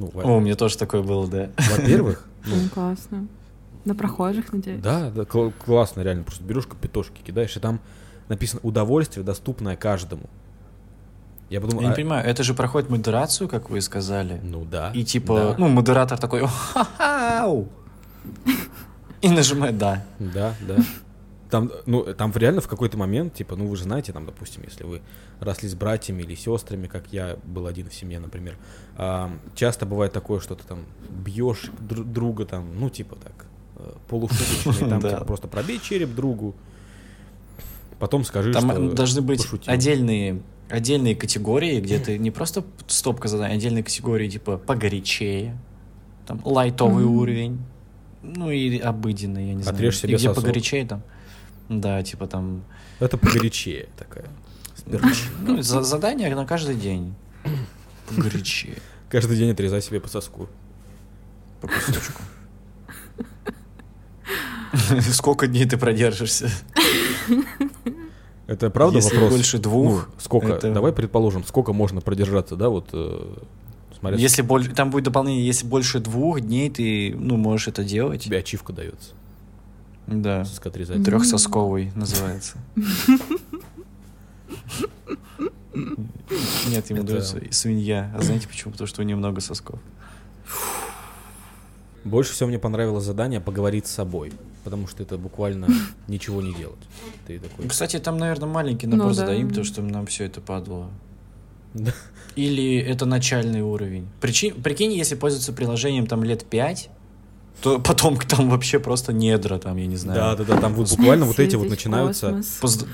[0.00, 1.50] Ну, во- О, у меня тоже такое было, да.
[1.76, 3.26] во-первых, ну, Ну, классно.
[3.84, 4.80] На прохожих, надеюсь.
[4.82, 6.24] да, да, кл- классно, реально.
[6.24, 7.80] Просто берешь капитошки, кидаешь, и там
[8.28, 10.22] написано удовольствие, доступное каждому.
[11.50, 14.40] Я подумал, Я не а- понимаю, это же проходит модерацию, как вы сказали.
[14.42, 14.90] ну да.
[14.94, 17.68] И типа, да, ну, модератор такой, «Ха-хау!»
[19.20, 20.04] и нажимает «да».
[20.18, 20.76] да, да.
[21.50, 24.84] Там, ну, там реально в какой-то момент, типа, ну, вы же знаете, там, допустим, если
[24.84, 25.00] вы
[25.40, 28.56] росли с братьями или сестрами, как я был один в семье, например,
[28.96, 30.84] а, часто бывает такое, что ты там
[31.24, 36.14] бьешь дру- друга, там, ну, типа так, э, полушуточно, и там типа, просто пробей череп
[36.14, 36.54] другу,
[37.98, 39.72] потом скажи, Там что должны быть пошутил.
[39.72, 45.58] отдельные, отдельные категории, где ты не просто стопка заданий, а отдельные категории, типа погорячее,
[46.26, 47.58] там лайтовый уровень,
[48.22, 49.74] ну и обыденный, я не знаю.
[49.74, 50.44] Отрежь И себе где сосок.
[50.44, 51.02] погорячее там,
[51.70, 52.62] да, типа там,
[52.98, 54.26] Это погорячее такая.
[55.46, 57.14] ну, за- задания на каждый день.
[58.08, 58.76] Погорячее,
[59.08, 60.48] Каждый день отрезай себе по соску.
[61.60, 62.22] по кусочку.
[65.12, 66.50] Сколько дней ты продержишься?
[68.46, 69.32] Это правда Если вопрос?
[69.34, 70.48] больше двух, Ну, сколько?
[70.54, 72.88] это- Давай предположим, сколько можно продержаться, да, вот.
[72.92, 73.36] э,
[73.98, 78.22] смотря Если больше, там будет дополнение, если больше двух дней ты, ну, можешь это делать.
[78.24, 79.10] тебе ачивка дается.
[80.10, 80.44] Да.
[80.44, 81.04] Соск отрезать.
[81.04, 82.58] Трехсосковый называется.
[86.68, 88.12] Нет, ему дается свинья.
[88.16, 88.72] А знаете почему?
[88.72, 89.78] Потому что у нее много сосков.
[92.04, 94.32] Больше всего мне понравилось задание поговорить с собой,
[94.64, 95.68] потому что это буквально
[96.08, 96.78] ничего не делать.
[97.26, 97.68] Ты такой.
[97.68, 99.14] Кстати, там, наверное, маленький набор Ну да.
[99.14, 100.90] заданий, потому что нам все это падало.
[101.74, 101.92] Да.
[102.36, 104.08] Или это начальный уровень.
[104.20, 106.90] Причи- Прикинь, если пользоваться приложением там лет 5,
[107.62, 110.18] то потом там вообще просто недра, там, я не знаю.
[110.18, 112.42] Да, да, да, там вот буквально вот эти вот начинаются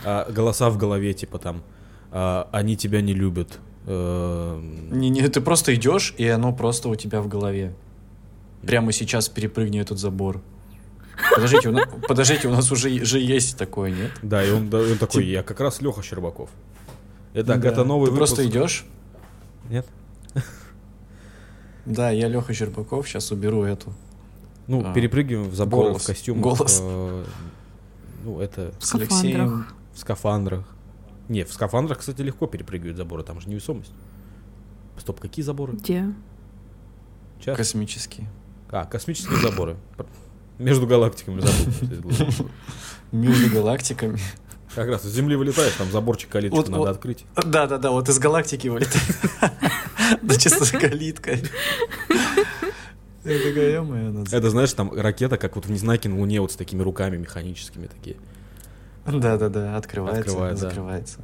[0.05, 1.63] а, голоса в голове, типа там,
[2.11, 3.59] а, они тебя не любят.
[3.87, 7.75] э, Не, не, ты просто идешь, и оно просто у тебя в голове.
[8.63, 10.41] Прямо сейчас перепрыгни этот забор.
[11.35, 14.11] Подождите, у нас, подождите, у нас уже же есть такое, нет?
[14.23, 16.51] Да, и он, да, он такой, я как раз Леха Щербаков.
[17.35, 17.69] Итак, Да.
[17.69, 18.35] это новый Ты выпуск.
[18.35, 18.85] просто идешь.
[19.71, 19.87] Нет?
[21.87, 23.93] Да, я Леха Щербаков, сейчас уберу эту.
[24.69, 26.03] Ну, А, перепрыгиваем в заборы, голос.
[26.03, 26.43] в костюмах.
[26.43, 26.81] Голос.
[26.83, 27.25] э,
[28.25, 29.75] ну, это В скафандрах.
[29.95, 30.65] в скафандрах.
[31.29, 33.93] Не, в скафандрах, кстати, легко перепрыгивают заборы, там же невесомость.
[34.99, 35.75] Стоп, какие заборы?
[35.75, 36.07] Где?
[37.41, 37.57] Сейчас.
[37.57, 38.29] Космические.
[38.71, 39.77] А, космические заборы.
[40.59, 42.11] Между галактиками забыл.
[42.11, 42.41] из.
[43.13, 44.19] Между галактиками.
[44.75, 46.89] Как раз с Земли вылетаешь, там заборчик калитку Вот- надо вот.
[46.89, 47.25] открыть.
[47.37, 49.05] Да, да, да, вот из галактики вылетает.
[50.23, 51.43] Да чисто с калиткой.
[53.27, 56.53] Я такая, «Ё-моё, надо Это, знаешь, там ракета, как вот в Незнайке на Луне, вот
[56.53, 58.17] с такими руками механическими такие.
[59.07, 60.69] Да, да, да, открывается, Открывает, да.
[60.69, 61.19] закрывается.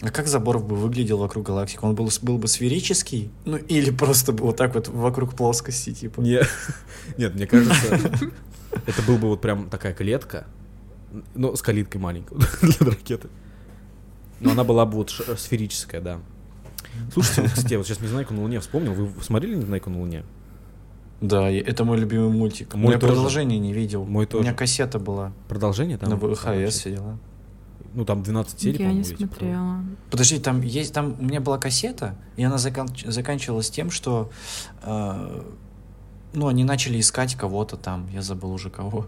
[0.00, 1.80] А как забор бы выглядел вокруг галактики?
[1.82, 3.30] Он был, был бы сферический?
[3.44, 6.20] Ну, или просто бы вот так вот вокруг плоскости, типа?
[6.20, 6.42] Не-
[7.18, 7.98] Нет, мне кажется,
[8.86, 10.46] это был бы вот прям такая клетка,
[11.34, 13.28] но с калиткой маленькой для ракеты.
[14.40, 16.20] Но она была бы вот сферическая, да.
[17.12, 18.94] Слушайте, вот, кстати, вот сейчас Незнайку на Луне вспомнил.
[18.94, 20.24] Вы смотрели Незнайку на Луне?
[21.20, 22.74] Да, это мой любимый мультик.
[22.74, 23.12] Мой я тоже.
[23.12, 24.04] продолжение не видел.
[24.04, 24.54] Мой У меня тоже.
[24.54, 26.10] кассета была Продолжение там?
[26.10, 27.18] на ВХС, вообще- все дела.
[27.94, 29.80] Ну, там 12 серий, Я не типа смотрела.
[30.10, 34.30] Подожди, там есть, там у меня была кассета, и она закан- заканчивалась тем, что,
[34.82, 35.42] э,
[36.34, 39.06] ну, они начали искать кого-то там, я забыл уже кого.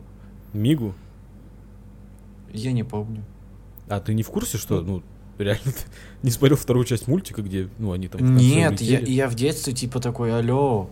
[0.53, 0.95] Мигу?
[2.53, 3.23] Я не помню.
[3.89, 5.03] А ты не в курсе, что, ну,
[5.39, 5.81] реально ты
[6.23, 8.35] не смотрел вторую часть мультика, где, ну, они там...
[8.37, 10.91] Нет, я, я в детстве типа такой, алло,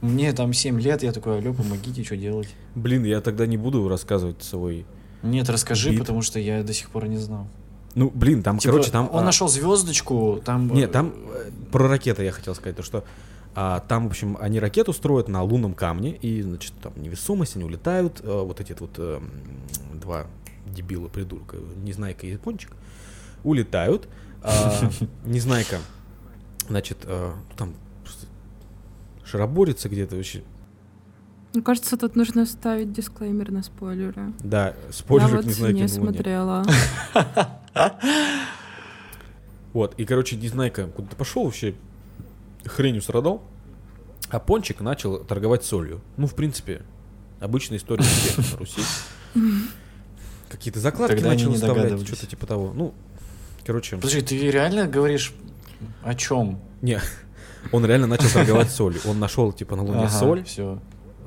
[0.00, 2.48] мне там 7 лет, я такой, алло, помогите, что делать?
[2.74, 4.86] Блин, я тогда не буду рассказывать свой...
[5.22, 6.00] Нет, расскажи, Бит.
[6.00, 7.46] потому что я до сих пор не знал.
[7.94, 9.08] Ну, блин, там, Типа, короче, там...
[9.10, 10.72] Он а, нашел звездочку, там...
[10.72, 13.04] Нет, там э, про ракеты я хотел сказать, то что
[13.58, 17.64] а, там, в общем, они ракету строят на лунном камне, и, значит, там невесомость, они
[17.64, 20.26] улетают, э, вот эти вот э, м, два
[20.66, 22.72] дебила, придурка, Незнайка и Япончик,
[23.44, 24.08] улетают,
[24.42, 24.90] а,
[25.24, 25.78] Незнайка,
[26.68, 27.72] значит, э, там
[29.36, 30.42] просто шароборится где-то вообще,
[31.54, 34.32] Мне кажется, тут нужно ставить дисклеймер на спойлеры.
[34.40, 35.88] да, Я спойлер вот не на Луне.
[35.88, 36.64] смотрела.
[39.72, 41.74] Вот, и, короче, Незнайка куда-то пошел вообще,
[42.64, 43.42] хренью страдал,
[44.30, 46.00] а Пончик начал торговать солью.
[46.16, 46.80] Ну, в принципе,
[47.38, 48.80] Обычная история всех на Руси.
[50.48, 52.72] Какие-то закладки Тогда начал не вставлять, что-то типа того.
[52.74, 52.94] Ну,
[53.66, 55.34] короче, Подожди, ты реально говоришь
[56.02, 56.58] о чем?
[56.80, 56.98] не,
[57.72, 59.00] он реально начал торговать солью.
[59.06, 60.80] Он нашел типа на Луне соль все.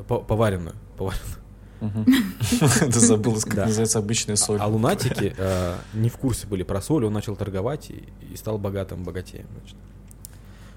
[0.07, 1.35] по- поваренную, поваренную.
[2.91, 4.59] Ты забыл, как называется обычная соль.
[4.59, 9.03] А лунатики э, не в курсе были про соль, он начал торговать и, стал богатым
[9.03, 9.45] богатеем.
[9.59, 9.77] значит.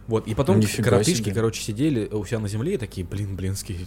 [0.07, 3.87] Вот, и потом коротышки, короче, сидели у себя на земле и такие, блин, блинские,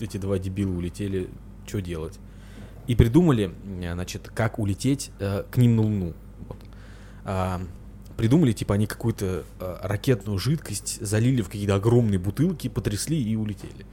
[0.00, 1.28] эти два дебила улетели,
[1.66, 2.18] что делать?
[2.88, 6.14] И придумали, э, значит, как улететь э, к ним на Луну.
[8.16, 13.84] Придумали, типа, они какую-то э, ракетную жидкость залили в какие-то огромные бутылки, потрясли и улетели.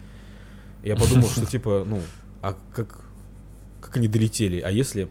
[0.82, 2.02] Я подумал, что, типа, ну,
[2.42, 3.02] а как,
[3.82, 4.60] как они долетели?
[4.60, 5.10] А если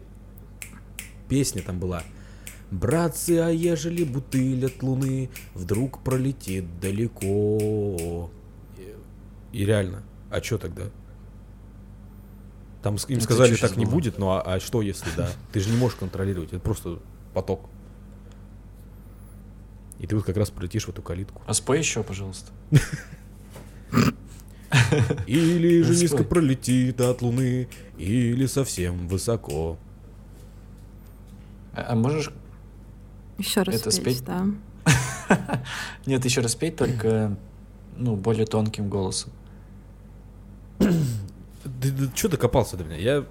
[1.29, 2.03] песня там была
[2.73, 8.31] Братцы, а ежели бутыль от луны вдруг пролетит далеко.
[9.51, 10.85] И, реально, а что тогда?
[12.81, 13.93] Там им Это сказали, чё так не было?
[13.93, 15.29] будет, ну а, а что если да?
[15.51, 16.99] Ты же не можешь контролировать, это просто
[17.35, 17.69] поток.
[20.03, 21.41] И ты вот как раз пролетишь в эту калитку.
[21.45, 22.51] А спой еще, пожалуйста.
[25.25, 29.77] Или же низко пролетит от луны, или совсем высоко.
[31.73, 32.31] А а можешь...
[33.37, 34.25] Еще раз Это спеть, спеть?
[34.25, 34.45] да.
[36.05, 37.37] Нет, еще раз петь, только
[37.95, 39.31] ну, более тонким голосом.
[40.79, 42.97] Ты, что докопался до меня?
[42.97, 43.25] Я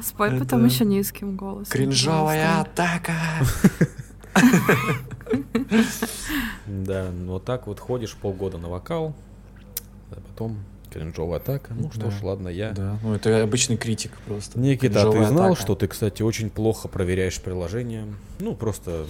[0.00, 1.72] Спой потом еще низким голосом.
[1.72, 3.14] Кринжовая атака!
[6.66, 9.14] Да, вот так вот ходишь полгода на вокал,
[10.10, 10.58] а потом
[10.92, 11.74] кринжовая атака.
[11.74, 12.72] Ну что ж, ладно, я...
[12.72, 14.58] Да, ну это обычный критик просто.
[14.58, 15.60] Никита, а ты Кринжовая знал, атака.
[15.60, 18.06] что ты, кстати, очень плохо проверяешь приложение?
[18.38, 19.06] Ну, просто,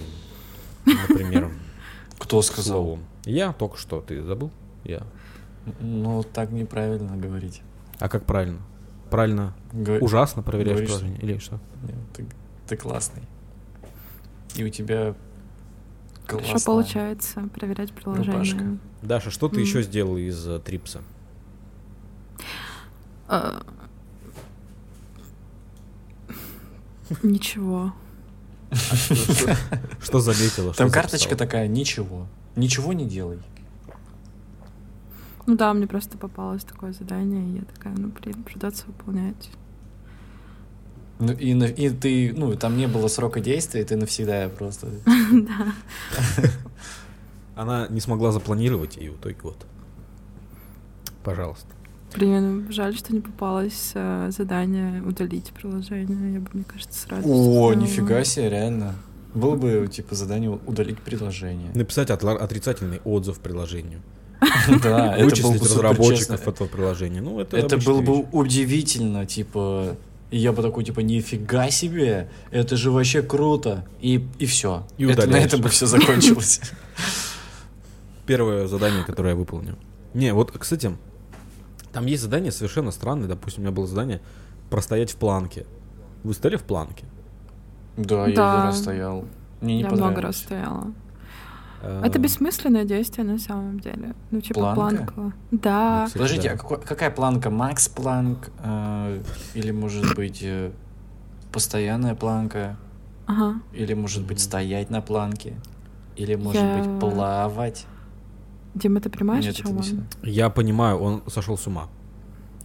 [0.87, 1.51] например,
[2.19, 2.99] Кто сказал?
[3.25, 4.51] Я только что, ты забыл?
[4.85, 5.03] Я.
[5.81, 7.63] Ну, так неправильно говорить.
[7.99, 8.59] А как правильно?
[9.11, 9.55] Правильно,
[10.01, 11.21] ужасно проверяешь говоришь, приложение?
[11.21, 11.61] Или что?
[11.83, 12.27] Нет, ты,
[12.67, 13.23] ты классный.
[14.55, 15.15] И у тебя
[16.27, 18.33] Хорошо классная получается проверять приложение.
[18.33, 18.79] рубашка.
[19.03, 19.63] Даша, что ты М.
[19.63, 21.03] еще сделал из э, Трипса?
[23.29, 23.63] А,
[27.23, 27.93] Ничего.
[30.01, 30.73] Что заметила?
[30.73, 32.27] что Там карточка такая, ничего.
[32.57, 33.39] Ничего не делай.
[35.47, 39.51] Ну да, мне просто попалось такое задание, и я такая, ну блин, придется выполнять.
[41.19, 44.89] Ну, и, на- и ты, ну, там не было срока действия, и ты навсегда просто...
[45.33, 45.75] Да.
[47.57, 49.65] Она не смогла запланировать, и в итоге вот.
[51.23, 51.67] Пожалуйста.
[52.15, 56.35] Блин, жаль, что не попалось э, задание удалить приложение.
[56.35, 58.95] Я бы, мне кажется, сразу О, нифига себе, реально.
[59.35, 61.71] Было бы, типа, задание удалить приложение.
[61.75, 64.01] Написать отла- отрицательный отзыв приложению.
[64.83, 67.21] Да, это был Вычислить бы разработчиков этого приложения.
[67.21, 69.97] Ну, это было бы удивительно, типа...
[70.35, 73.87] И я бы такой, типа, нифига себе, это же вообще круто.
[74.01, 74.85] И, и все.
[74.99, 76.61] И это, на этом бы все закончилось.
[78.27, 79.79] Первое задание, которое я выполню.
[80.13, 80.91] Не, вот, кстати,
[81.93, 83.29] там есть задания совершенно странные.
[83.29, 84.23] Допустим, у меня было задание
[84.71, 85.67] простоять в планке.
[86.25, 87.05] Вы стояли в планке?
[87.97, 88.55] Да, я Да.
[88.55, 89.25] один раз стоял.
[89.61, 90.93] Мне не я много раз стояла.
[92.03, 94.15] Это бессмысленное действие на самом деле.
[94.31, 95.13] Ну, типа Планка?
[95.13, 95.37] планка.
[95.51, 96.09] Да.
[96.13, 97.51] Подождите, а какой- какая планка?
[97.51, 98.51] Макс планк?
[98.63, 99.23] э,
[99.55, 100.71] или, может быть, э,
[101.53, 102.77] постоянная планка?
[103.27, 103.61] Ага.
[103.73, 105.55] Или, может быть, стоять на планке?
[106.17, 107.87] Или, может Я- быть, плавать?
[108.75, 110.07] Дима, ты понимаешь, Нет, о это чем не он?
[110.23, 111.89] Я понимаю, он сошел с ума.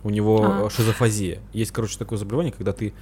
[0.03, 0.69] У него А.
[0.69, 1.39] шизофазия.
[1.53, 2.93] Есть, короче, такое заболевание, когда ты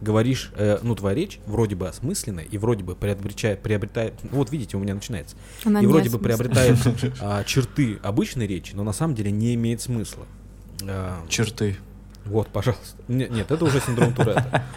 [0.00, 4.50] говоришь, э, ну, твоя речь вроде бы осмысленная и вроде бы приобретает, приобретает ну, вот
[4.50, 6.78] видите, у меня начинается, Она и вроде бы приобретает
[7.20, 10.26] а, черты обычной речи, но на самом деле не имеет смысла.
[10.82, 11.76] А, Черты.
[12.24, 12.96] вот, пожалуйста.
[13.08, 14.62] Не- Нет, это уже синдром Туретта.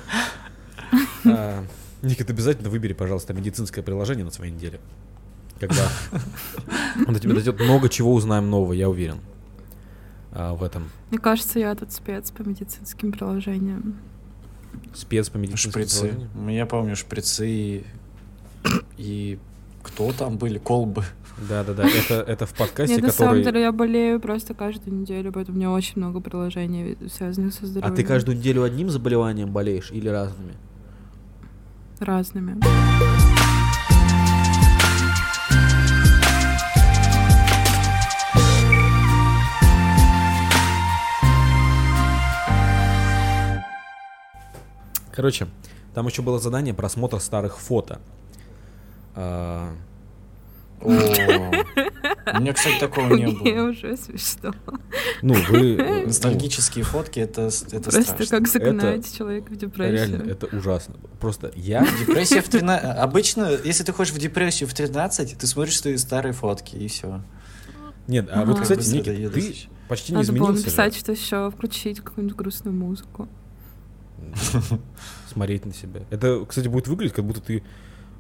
[1.25, 1.65] А,
[2.03, 4.79] Никит, обязательно выбери, пожалуйста, медицинское приложение на своей неделе.
[5.59, 5.89] Когда
[7.05, 9.19] оно тебе дает много чего узнаем нового, я уверен.
[10.31, 10.89] в этом.
[11.09, 13.97] Мне кажется, я тут спец по медицинским приложениям.
[14.93, 16.01] Спец по медицинским Шприцы.
[16.01, 16.47] приложениям.
[16.49, 17.85] Я помню шприцы и...
[18.97, 19.39] и
[19.83, 20.57] кто там были?
[20.57, 21.03] Колбы.
[21.47, 23.43] Да-да-да, это, это в подкасте, Нет, на самом который...
[23.43, 27.67] деле я болею просто каждую неделю, поэтому у меня очень много приложений, связанных со А
[27.67, 27.95] здоровьем.
[27.95, 30.53] ты каждую неделю одним заболеванием болеешь или разными?
[31.99, 32.59] Разными.
[45.17, 45.47] Короче,
[45.95, 47.99] там еще было задание просмотр старых фото.
[49.15, 49.73] А,
[50.79, 53.69] О, У меня, кстати, такого не Мне было.
[53.71, 54.53] уже смешно.
[55.23, 55.75] Ну, вы...
[55.79, 58.27] э, Ностальгические фотки это, это Просто страшно.
[58.27, 59.91] как загнать человека в депрессию.
[59.91, 60.93] Реально, это ужасно.
[61.19, 61.83] Просто я...
[61.99, 62.85] Депрессия в 13...
[62.99, 67.23] Обычно, если ты хочешь в депрессию в 13, ты смотришь свои старые фотки, и все.
[68.05, 69.55] Нет, а вот, кстати, Никит, ты
[69.87, 70.99] почти не Надо было изменился написать, же.
[70.99, 73.27] что еще включить какую-нибудь грустную музыку.
[75.31, 76.01] Смотреть на себя.
[76.09, 77.63] Это, кстати, будет выглядеть, как будто ты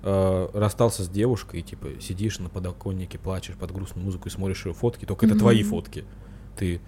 [0.03, 4.65] э, расстался с девушкой, и, типа, сидишь на подоконнике, плачешь под грустную музыку и смотришь
[4.65, 6.05] ее фотки, только это твои фотки.
[6.57, 6.79] Ты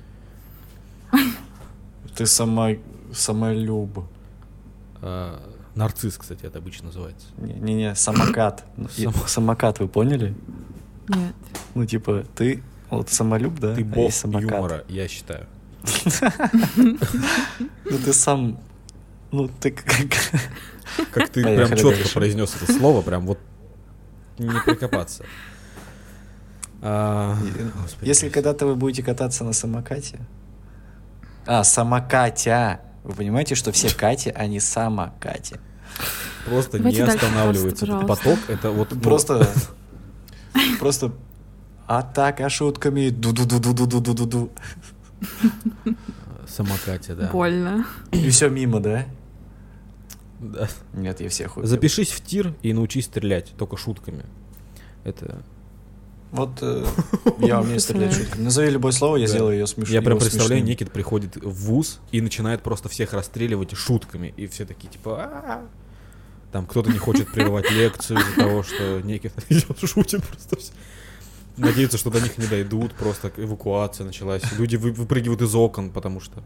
[2.15, 2.71] Ты сама,
[3.13, 4.05] самолюб.
[5.01, 5.39] э,
[5.75, 7.27] нарцисс, кстати, это обычно называется.
[7.37, 8.65] Не-не, самокат.
[8.97, 10.35] И- Само- Самокат, вы поняли?
[11.07, 11.33] Нет.
[11.75, 13.73] Ну, типа, ты вот самолюб, да?
[13.75, 14.51] Ты а бог самокат.
[14.51, 15.47] юмора, я считаю.
[16.75, 18.59] Ну, ты сам...
[19.31, 19.85] Ну, ты как...
[21.11, 22.13] Как ты Поехали прям четко дальше.
[22.13, 23.39] произнес это слово, прям вот
[24.37, 25.23] не прикопаться.
[26.81, 27.37] А,
[27.81, 30.19] господи, Если когда-то вы будете кататься на самокате...
[31.45, 32.81] А, самокатя.
[33.03, 35.59] Вы понимаете, что все Кати, они самокати.
[36.45, 38.23] просто не Давайте дальше, останавливается этот пожалуйста.
[38.23, 39.49] поток, это вот ну, Просто...
[40.79, 41.11] Просто...
[41.87, 43.09] Атака шутками.
[43.09, 44.51] Ду-ду-ду-ду-ду-ду-ду-ду.
[46.47, 47.29] самокате, да.
[47.29, 47.85] Больно.
[48.11, 49.05] И все мимо, да?
[50.39, 50.69] Да.
[50.93, 51.67] Нет, я всех убил.
[51.67, 54.25] Запишись в тир и научись стрелять, только шутками.
[55.03, 55.43] Это
[56.31, 56.85] Вот э,
[57.39, 58.43] я умею стрелять шутками.
[58.43, 59.31] Назови любое слово, я Да.
[59.33, 59.93] сделаю ее смешно.
[59.93, 60.65] Я прям представляю, смешным.
[60.69, 64.33] Никит приходит в ВУЗ и начинает просто всех расстреливать шутками.
[64.37, 65.61] И все такие, типа.
[66.51, 69.33] Там кто-то не хочет прерывать лекцию из-за того, что Никит
[69.83, 70.71] шутит просто все.
[71.57, 74.41] Надеются, что до них не дойдут, просто эвакуация началась.
[74.57, 76.41] Люди вы- выпрыгивают из окон, потому что...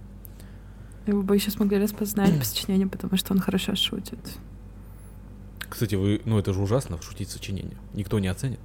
[1.06, 4.20] Его бы еще смогли распознать по сочинению, потому что он хорошо шутит.
[5.70, 7.78] Кстати, вы, ну это же ужасно, шутить сочинение.
[7.93, 8.60] Никто не оценит.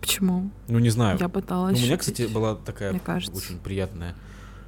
[0.00, 0.50] Почему?
[0.68, 1.18] Ну, не знаю.
[1.18, 2.14] Я Ну, пыталась у меня, шутить.
[2.16, 3.36] кстати, была такая мне кажется.
[3.36, 4.14] очень приятная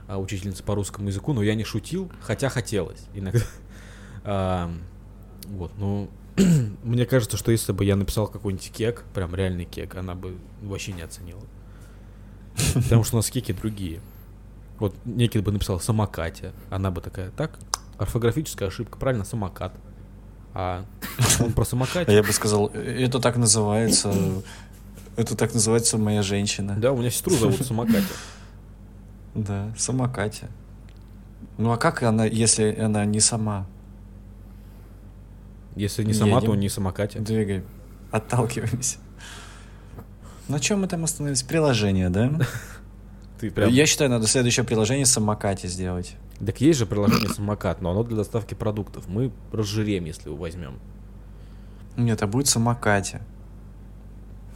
[0.09, 3.41] а, учительница по русскому языку, но я не шутил, хотя хотелось иногда.
[4.23, 4.71] А,
[5.47, 6.11] вот, ну,
[6.85, 10.93] мне кажется, что если бы я написал какой-нибудь кек, прям реальный кек, она бы вообще
[10.93, 11.41] не оценила.
[12.75, 14.01] Потому что у нас кеки другие.
[14.81, 17.59] Вот некий бы написал самокате, она бы такая, так,
[17.99, 19.73] орфографическая ошибка, правильно, самокат.
[20.55, 20.85] А
[21.39, 22.13] он про А самокате.
[22.13, 24.13] я бы сказал, «Э, это так называется...
[25.17, 26.77] Это так называется моя женщина.
[26.79, 28.07] Да, у меня сестру зовут самокате.
[29.35, 30.49] Да, самокатя.
[31.59, 33.67] Ну а как она, если она не сама?
[35.77, 36.47] Если не сама, Едем.
[36.47, 37.19] то не самокате.
[37.19, 37.63] Двигай,
[38.11, 38.99] отталкиваемся.
[40.49, 41.43] На чем мы там остановились?
[41.43, 42.31] Приложение, да?
[43.41, 43.71] Ты прям...
[43.71, 46.17] Я считаю, надо следующее приложение самокате сделать.
[46.45, 49.09] Так есть же приложение самокат, но оно для доставки продуктов.
[49.09, 50.79] Мы разжиреем, если его возьмем.
[51.97, 53.23] Нет, а будет самокате.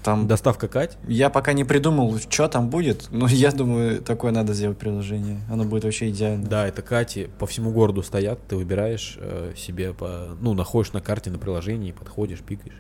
[0.03, 0.99] Там Доставка Кать?
[1.09, 5.41] Я пока не придумал, что там будет, но я думаю, такое надо сделать приложение.
[5.51, 6.47] Оно будет вообще идеально.
[6.47, 11.01] Да, это Кати по всему городу стоят, ты выбираешь э, себе по, ну, находишь на
[11.01, 12.77] карте на приложении, подходишь, пикаешь.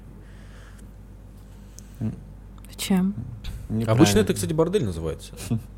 [2.70, 3.14] Зачем?
[3.70, 3.92] Неправильно.
[3.92, 5.32] Обычно это, кстати, бордель называется.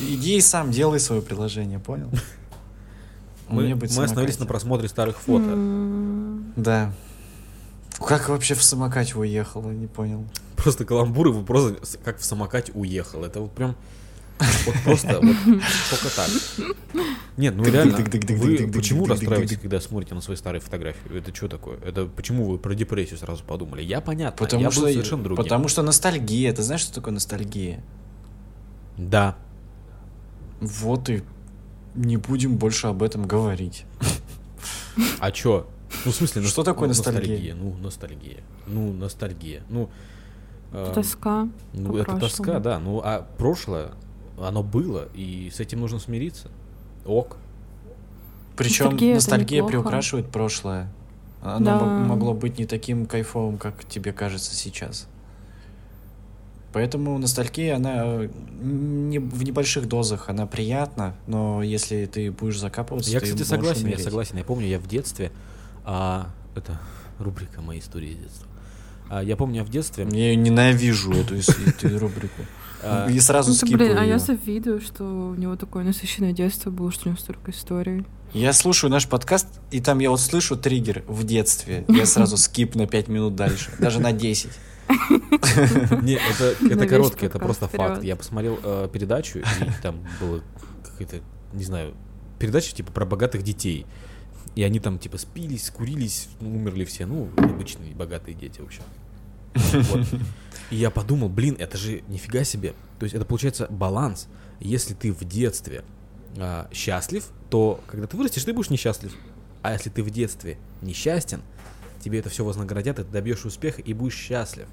[0.00, 2.10] иди и сам делай свое приложение, понял?
[3.48, 5.54] Мы, мы остановились на просмотре старых фото.
[6.56, 6.92] Да.
[7.98, 10.26] Как вообще в самокате уехала, не понял.
[10.56, 13.24] Просто каламбур его просто как в самокате уехал.
[13.24, 13.74] Это вот прям
[14.66, 15.36] вот просто вот
[15.90, 16.28] только так.
[17.36, 21.16] Нет, ну реально, вы почему расстраиваетесь, когда смотрите на свои старые фотографии?
[21.16, 21.78] Это что такое?
[21.78, 23.82] Это почему вы про депрессию сразу подумали?
[23.82, 25.42] Я понятно, потому я что, был совершенно другим.
[25.42, 26.52] Потому что ностальгия.
[26.52, 27.82] Ты знаешь, что такое ностальгия?
[28.96, 29.36] Да.
[30.60, 31.22] Вот и
[31.94, 33.84] не будем больше об этом говорить.
[35.20, 35.66] А чё?
[36.04, 37.54] Ну, в смысле, Что ност- такое ну, ностальгия?
[37.54, 38.40] Ну, ностальгия.
[38.66, 39.62] Ну, ностальгия.
[39.68, 39.88] Ну,
[40.72, 41.48] э, Тоска.
[41.72, 42.20] ну это прошлому.
[42.20, 42.78] тоска, да.
[42.78, 43.92] Ну, а прошлое,
[44.40, 46.48] оно было, и с этим нужно смириться.
[47.06, 47.36] Ок.
[48.56, 50.92] Причем Ностальгия ностальгия, это приукрашивает прошлое.
[51.42, 51.78] Оно Да.
[51.80, 55.06] мо- могло быть не таким кайфовым, как тебе кажется сейчас.
[56.72, 58.28] Поэтому ностальгия, она э,
[58.60, 63.80] не, в небольших дозах, она приятна, но если ты будешь закапываться, Я, ты кстати, согласен,
[63.80, 64.04] я умереть.
[64.04, 64.36] согласен.
[64.36, 65.32] Я помню, я в детстве,
[65.84, 66.78] а, это
[67.18, 68.46] рубрика моей истории детства.
[69.08, 70.06] А, я помню, я в детстве...
[70.10, 71.36] Я ненавижу эту,
[71.98, 72.42] рубрику.
[72.82, 76.70] а, И сразу Ну, скипаю блин, а я завидую, что у него такое насыщенное детство
[76.70, 78.04] было, что у него столько историй.
[78.34, 81.86] Я слушаю наш подкаст, и там я вот слышу триггер в детстве.
[81.88, 84.50] Я сразу скип на 5 минут дальше, даже на 10.
[86.02, 88.02] Не, это, короткий, это просто факт.
[88.02, 89.44] Я посмотрел э, передачу, и
[89.82, 90.42] там было
[90.84, 91.20] какая-то,
[91.52, 91.94] не знаю,
[92.38, 93.86] передача типа про богатых детей.
[94.54, 97.06] И они там типа спились, скурились, умерли все.
[97.06, 98.82] Ну, обычные богатые дети, в общем.
[99.54, 100.06] Вот.
[100.70, 102.74] И я подумал, блин, это же нифига себе.
[102.98, 104.28] То есть это получается баланс.
[104.60, 105.84] Если ты в детстве
[106.36, 109.14] а, счастлив, то когда ты вырастешь, ты будешь несчастлив.
[109.62, 111.42] А если ты в детстве несчастен,
[112.00, 114.66] тебе это все вознаградят, и ты добьешь успеха и будешь счастлив.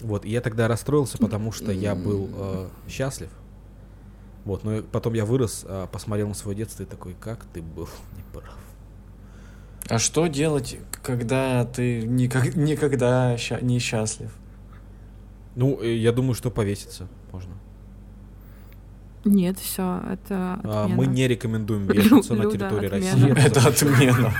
[0.00, 3.30] Вот, и я тогда расстроился, потому что я был э, счастлив.
[4.44, 7.88] Вот, но потом я вырос, э, посмотрел на свое детство и такой, как ты был
[8.18, 8.54] неправ.
[9.88, 14.32] А что делать, когда ты никак, никогда ща- не счастлив?
[15.54, 17.52] Ну, э, я думаю, что повеситься можно.
[19.24, 23.34] Нет, все, это А, мы не рекомендуем вешаться на Люда, территории отмена.
[23.34, 23.46] России.
[23.46, 24.32] Это отмена.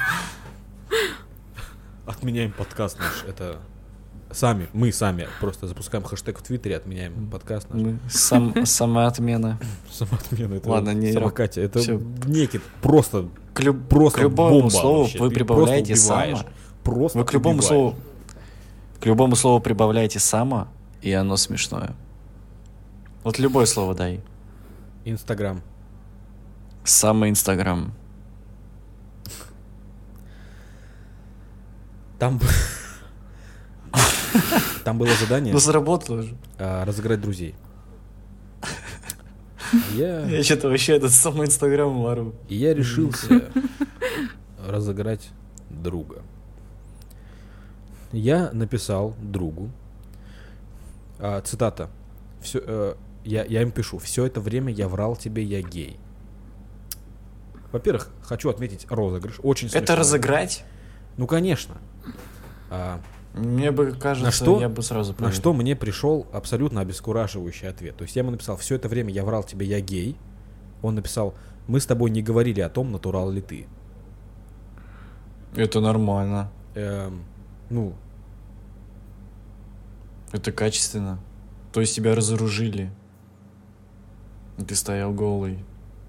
[2.07, 3.25] Отменяем подкаст наш.
[3.29, 3.59] Это
[4.31, 7.81] сами, мы сами просто запускаем хэштег в Твиттере, отменяем подкаст наш.
[7.83, 9.59] Мы Сам, самоотмена.
[9.91, 10.55] Самоотмена.
[10.55, 11.65] Это Ладно, не- самокатие.
[11.67, 11.81] Это
[12.27, 15.19] некий просто, К, люб- просто к любому бомба слову вообще.
[15.21, 16.41] вы Ты прибавляете само.
[16.83, 17.69] Просто Вы к любому убиваешь.
[17.69, 17.95] слову
[19.01, 20.69] к любому слову прибавляете само,
[21.01, 21.95] и оно смешное.
[23.25, 24.21] Вот любое слово дай.
[25.05, 25.61] Инстаграм.
[26.85, 27.93] Самый Инстаграм.
[32.23, 32.39] Там...
[34.85, 36.37] Там было задание Ну заработало же.
[36.57, 37.57] а, разыграть друзей.
[39.93, 42.37] Я, Я что-то вообще этот самый Инстаграм вору.
[42.49, 43.51] и я решился
[44.65, 45.31] разыграть
[45.69, 46.23] друга.
[48.13, 49.71] Я написал другу,
[51.19, 51.91] а, цитата,
[52.41, 52.95] все, э,
[53.25, 55.99] я, я им пишу, все это время я врал тебе, я гей.
[57.73, 59.41] Во-первых, хочу отметить розыгрыш.
[59.43, 59.97] Очень Это смешной.
[59.97, 60.65] разыграть?
[61.17, 61.79] Ну, конечно.
[62.75, 63.01] А,
[63.35, 64.59] Мне бы кажется, На что?
[64.61, 65.37] я бы сразу На поверил.
[65.37, 67.97] что мне пришел абсолютно обескураживающий ответ.
[67.99, 70.17] То есть я ему написал, все это время я врал тебе, я гей.
[70.81, 71.35] Он написал,
[71.69, 73.67] мы с тобой не говорили о том, натурал ли ты.
[75.55, 76.51] Это нормально.
[76.75, 77.25] Эм,
[77.69, 77.93] ну,
[80.33, 81.21] Это качественно.
[81.75, 82.91] То есть тебя разоружили.
[84.67, 85.59] Ты стоял голый,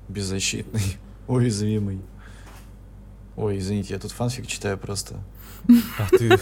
[0.07, 0.97] беззащитный,
[1.27, 1.99] уязвимый.
[3.35, 5.19] Ой, извините, я тут фанфик читаю просто.
[5.97, 6.29] А ты...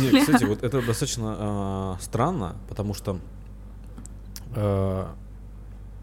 [0.00, 3.18] Не, кстати, вот это достаточно а, странно, потому что...
[4.54, 5.14] а,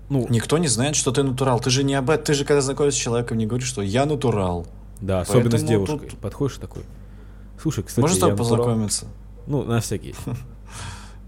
[0.10, 1.60] ну, Никто не знает, что ты натурал.
[1.60, 2.26] Ты же не об этом.
[2.26, 4.68] Ты же когда знакомишься с человеком, не говоришь, что я натурал.
[5.02, 6.10] да, особенно с девушкой.
[6.10, 6.84] тут- Подходишь такой...
[7.62, 8.58] Слушай, кстати, Можно с тобой натурал».
[8.58, 9.06] познакомиться?
[9.48, 10.16] Ну, на всякий.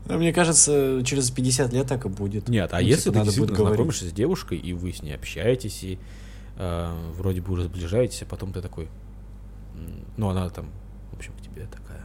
[0.09, 2.47] Ну, Мне кажется, через 50 лет так и будет.
[2.47, 5.83] Нет, а Ну, если типа, ты действительно знакомишься с девушкой, и вы с ней общаетесь,
[5.83, 5.99] и
[6.57, 8.89] э, вроде бы уже сближаетесь, а потом ты такой,
[10.17, 10.69] ну она там,
[11.11, 12.03] в общем, к тебе такая,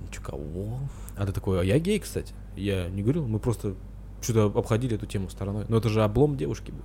[0.00, 0.78] ничего кого?
[1.16, 2.34] А ты такой, а я гей, кстати.
[2.56, 3.74] Я не говорил, мы просто
[4.22, 5.66] что-то обходили эту тему стороной.
[5.68, 6.84] Но это же облом девушки был.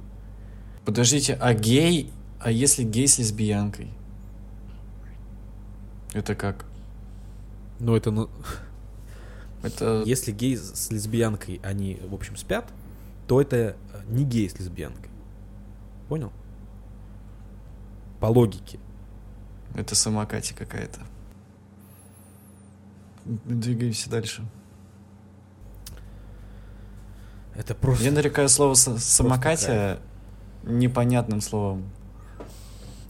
[0.86, 2.12] Подождите, а гей...
[2.40, 3.90] А если гей с лесбиянкой?
[6.14, 6.66] Это как?
[7.80, 8.30] Но это, ну,
[9.64, 10.04] Это...
[10.06, 12.66] если гей с лесбиянкой, они, в общем, спят,
[13.28, 13.76] то это
[14.08, 15.12] не гей с лесбиянкой.
[16.10, 16.32] Понял?
[18.22, 18.80] По логике.
[19.76, 21.02] Это самокати какая-то.
[23.26, 24.46] Двигаемся дальше.
[27.56, 28.06] Это просто...
[28.06, 30.00] Я нарекаю слово «са- самокатия
[30.64, 31.84] непонятным словом.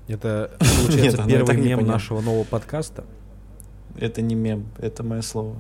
[0.08, 1.88] Это, Нет, получается, и первый мем непонятно.
[1.94, 3.04] нашего нового подкаста.
[3.98, 5.58] Это не мем, это мое слово.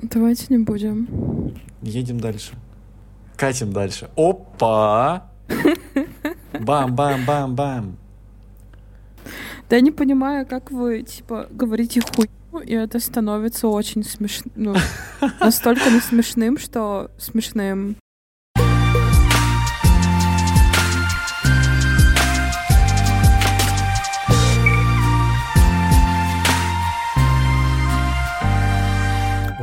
[0.00, 1.54] Давайте не будем.
[1.82, 2.54] Едем дальше.
[3.36, 4.10] Катим дальше.
[4.16, 5.30] Опа!
[6.64, 7.96] Бам-бам-бам-бам.
[9.68, 12.28] Да я не понимаю, как вы, типа, говорите хуй,
[12.64, 14.52] и это становится очень смешным.
[14.54, 14.74] Ну,
[15.40, 17.96] настолько не смешным, что смешным.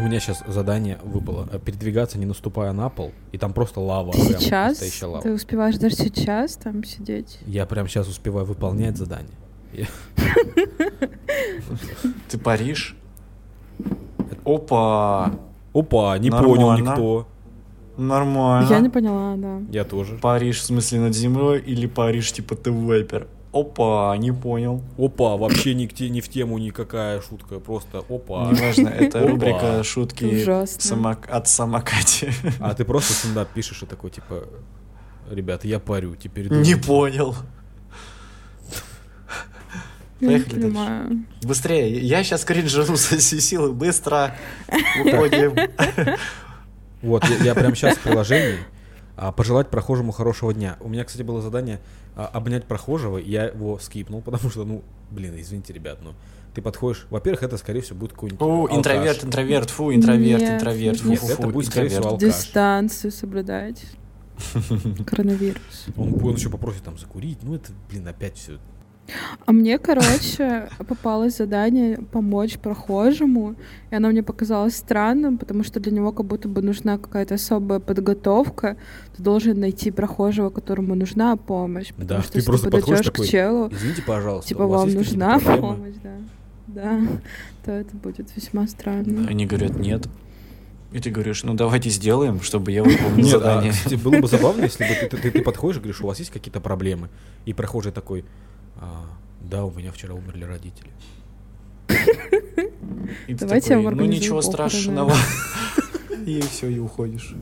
[0.10, 1.48] Меня сейчас задание выпало.
[1.52, 4.14] э, Передвигаться, не наступая на пол, и там просто лава.
[4.14, 4.82] Сейчас?
[5.04, 5.22] лава.
[5.22, 7.40] Ты успеваешь даже сейчас там сидеть?
[7.46, 9.38] Я прям сейчас успеваю выполнять задание.
[12.30, 12.96] Ты Париж?
[14.46, 15.32] Опа!
[15.74, 17.28] Опа, не понял никто.
[17.98, 18.68] Нормально.
[18.70, 19.62] Я не поняла, да.
[19.70, 20.18] Я тоже.
[20.18, 23.28] Париж в смысле над землей или Париж типа ты вейпер?
[23.52, 24.84] Опа, не понял.
[24.98, 27.60] Опа, вообще те- ни в тему никакая шутка.
[27.60, 28.52] Просто опа.
[28.52, 30.44] Неважно, это рубрика шутки
[31.30, 32.32] от самокати.
[32.60, 34.44] А ты просто стендап пишешь и такой, типа,
[35.32, 36.76] ребята, я парю, теперь Не думайте».
[36.78, 37.36] понял.
[40.22, 40.68] Не Поехали дальше.
[40.68, 41.24] понимаю.
[41.44, 43.72] Быстрее, я сейчас кринжану со всей силы.
[43.72, 44.36] Быстро
[45.00, 45.56] уходим.
[47.02, 48.58] Вот, я, я прям сейчас в приложении
[49.32, 50.78] пожелать прохожему хорошего дня.
[50.80, 51.80] У меня, кстати, было задание
[52.16, 56.14] а, обнять прохожего, и я его скипнул, потому что, ну, блин, извините, ребят, ну,
[56.54, 58.78] ты подходишь, во-первых, это, скорее всего, будет какой-нибудь Фу, алкаш.
[58.78, 62.24] интроверт, интроверт, фу, интроверт, Нет, интроверт, фу, нет, фу, это фу, будет, скорее всего, интроверт.
[62.24, 62.38] алкаш.
[62.38, 63.86] Дистанцию соблюдать.
[65.06, 65.86] Коронавирус.
[65.98, 68.58] Он, он еще попросит там закурить, ну, это, блин, опять все.
[69.46, 73.56] А мне, короче, попалось задание помочь прохожему,
[73.92, 77.80] и оно мне показалось странным, потому что для него как будто бы нужна какая-то особая
[77.80, 78.78] подготовка.
[79.16, 81.90] Ты должен найти прохожего, которому нужна помощь.
[81.90, 84.62] Потому Да, что ты если просто ты подойдешь подходишь к такой, челу, Извините, пожалуйста, типа
[84.64, 86.10] у вас вам нужна проблемы?» помощь, да.
[86.68, 87.00] Да,
[87.66, 89.28] то это будет весьма странно.
[89.28, 90.08] Они говорят, нет.
[90.92, 93.72] И ты говоришь, ну давайте сделаем, чтобы я выполнил Нет, а, задание.
[93.72, 96.32] кстати, было бы забавно, если бы ты, ты- ты подходишь и говоришь, у вас есть
[96.32, 97.10] какие-то проблемы,
[97.46, 98.26] и прохожий такой,
[98.80, 99.06] «А,
[99.42, 100.92] да, у меня вчера умерли родители.
[103.28, 104.70] И ты Давайте такой, ну ничего похороны».
[104.70, 105.14] страшного.
[106.26, 107.36] И все, и уходишь.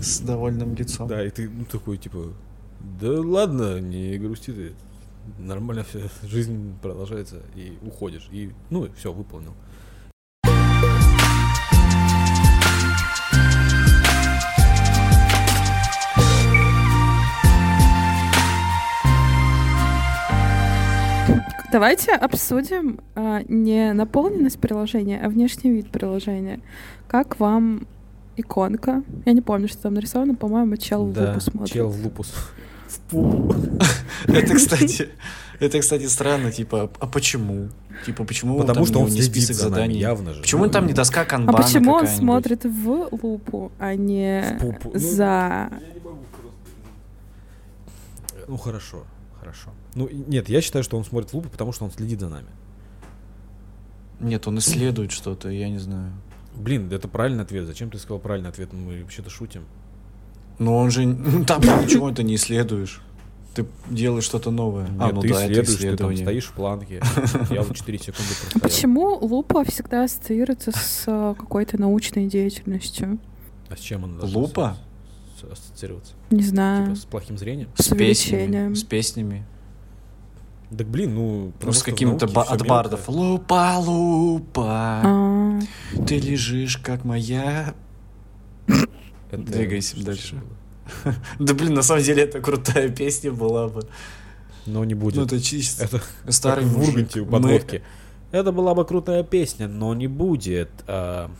[0.00, 1.08] С довольным лицом.
[1.08, 2.32] Да, и ты ну, такой, типа,
[2.80, 4.72] да ладно, не грусти ты,
[5.38, 9.54] нормально все, жизнь продолжается, и уходишь, и, ну, все, выполнил.
[21.74, 26.60] Давайте обсудим а, не наполненность приложения, а внешний вид приложения.
[27.08, 27.88] Как вам
[28.36, 29.02] иконка?
[29.26, 31.74] Я не помню, что там нарисовано, по-моему, чел в да, лупу смотрит.
[31.74, 32.32] чел в лупус.
[32.86, 33.56] В пупу.
[34.28, 35.08] Это, кстати,
[35.58, 37.70] это, кстати, странно, типа, а почему?
[38.06, 39.98] Типа, почему Потому там что он не список заданий?
[39.98, 40.42] явно же.
[40.42, 44.90] Почему Ну, там не доска А канбана почему он смотрит в лупу, а не В?
[44.92, 45.70] Ну, за...
[48.46, 49.02] Ну, хорошо,
[49.44, 49.70] хорошо.
[49.94, 52.48] Ну, нет, я считаю, что он смотрит в лупу, потому что он следит за нами.
[54.20, 56.12] Нет, он исследует что-то, я не знаю.
[56.54, 57.66] Блин, это правильный ответ.
[57.66, 58.72] Зачем ты сказал правильный ответ?
[58.72, 59.64] Мы вообще-то шутим.
[60.58, 61.02] Но он же...
[61.46, 63.02] Там же ничего ты не исследуешь.
[63.54, 64.86] Ты делаешь что-то новое.
[64.98, 67.02] а, Нет, ну ты да, это исследуешь, ты там стоишь в планке.
[67.50, 68.60] Я вот 4 секунды простоял.
[68.60, 73.18] Почему лупа всегда ассоциируется с э, какой-то научной деятельностью?
[73.68, 74.76] А с чем она Лупа?
[75.42, 76.14] Ассоциироваться?
[76.30, 76.86] Не знаю.
[76.86, 77.68] Типа с плохим зрением?
[77.76, 78.74] С С песнями.
[78.74, 79.44] С песнями.
[80.76, 81.52] Так блин, ну...
[81.62, 83.08] Ну, с каким-то ба- от бардов.
[83.08, 85.60] Лупа, лупа, А,
[86.06, 87.74] ты лежишь, как моя...
[89.30, 90.42] Это- Двигайся дальше.
[91.38, 93.86] Да блин, на самом деле это крутая песня была бы.
[94.66, 95.16] Но не будет.
[95.16, 96.00] Ну это чисто Это
[96.32, 96.78] старый в.
[96.78, 97.82] Урганте у Мы- подводки.
[98.32, 100.70] Это была бы крутая песня, но не будет.
[100.86, 101.30] а,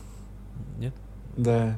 [0.79, 0.93] Нет?
[1.35, 1.77] Да.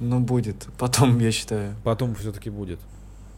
[0.00, 0.66] Ну будет.
[0.78, 1.74] Потом, я считаю.
[1.84, 2.78] Потом все-таки будет.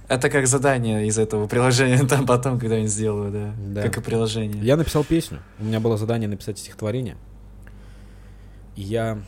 [0.09, 1.99] Это как задание из этого приложения.
[2.09, 3.55] Там потом когда-нибудь сделаю, да.
[3.75, 3.83] Да.
[3.83, 4.63] Как и приложение.
[4.63, 5.39] Я написал песню.
[5.61, 7.17] У меня было задание написать стихотворение.
[8.75, 9.19] И я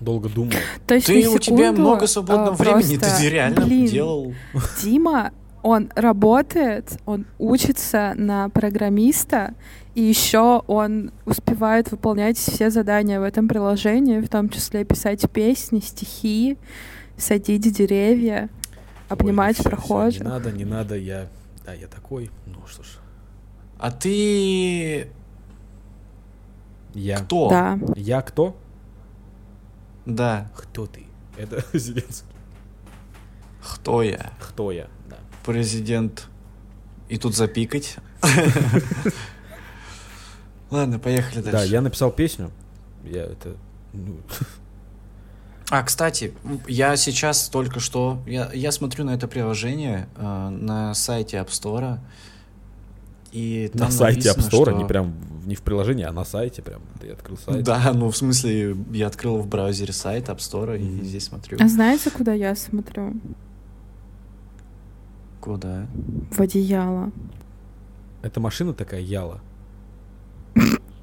[0.00, 0.52] долго думал.
[0.86, 4.34] то есть Ты, у тебя секунду, много свободного а, времени, просто, ты реально блин, делал.
[4.82, 5.32] Дима,
[5.62, 9.54] он работает, он учится на программиста,
[9.94, 15.80] и еще он успевает выполнять все задания в этом приложении, в том числе писать песни,
[15.80, 16.56] стихи,
[17.16, 18.48] садить деревья,
[19.08, 20.20] обнимать Ой, ну прохожих.
[20.20, 21.28] Не надо, не надо, я...
[21.64, 22.30] Да, я такой.
[22.46, 22.86] Ну что ж.
[23.78, 25.10] А ты
[26.94, 27.18] Я...
[27.18, 27.50] кто?
[27.50, 27.78] Да.
[27.94, 28.56] Я кто?
[30.06, 30.50] Да.
[30.56, 31.04] Кто ты?
[31.36, 32.26] Это Зеленский.
[33.60, 34.32] Кто я?
[34.40, 34.88] Кто я?
[35.52, 36.26] Президент.
[37.08, 37.96] И тут запикать.
[40.70, 41.52] Ладно, поехали дальше.
[41.52, 42.50] Да, я написал песню.
[43.02, 43.56] Я это...
[43.94, 44.16] ну,
[45.70, 46.34] А, кстати,
[46.66, 48.22] я сейчас только что...
[48.26, 51.98] Я, я смотрю на это приложение э, на сайте App Store.
[53.32, 55.14] И на сайте App Store, что- не прям
[55.46, 56.82] не в приложении, а на сайте прям.
[57.00, 57.62] Ты открыл сайт.
[57.64, 61.04] Да, ну в смысле, я открыл в браузере сайт App Store и Мгм.
[61.04, 61.56] здесь смотрю.
[61.58, 63.14] А знаете, куда я смотрю?
[65.40, 65.86] Куда?
[66.30, 67.10] В одеяло.
[68.22, 69.40] Это машина такая Яла.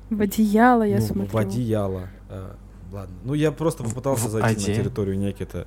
[0.09, 1.31] В одеяло я ну, смотрю.
[1.31, 2.09] В одеяло.
[2.29, 2.55] А,
[2.91, 3.15] ладно.
[3.23, 5.65] Ну, я просто попытался в зайти на территорию Некита.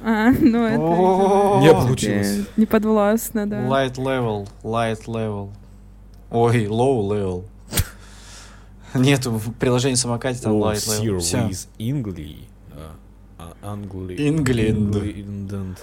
[0.00, 1.60] А, ну это...
[1.60, 2.46] Не получилось.
[2.56, 3.66] Не подвластно, да.
[3.66, 5.50] Light level, light level.
[6.30, 7.44] Ой, low level.
[8.94, 11.18] Нету в приложении самокате там light level.
[11.78, 12.46] Engli.
[12.72, 14.16] а, а, England.
[14.16, 15.76] England, lar-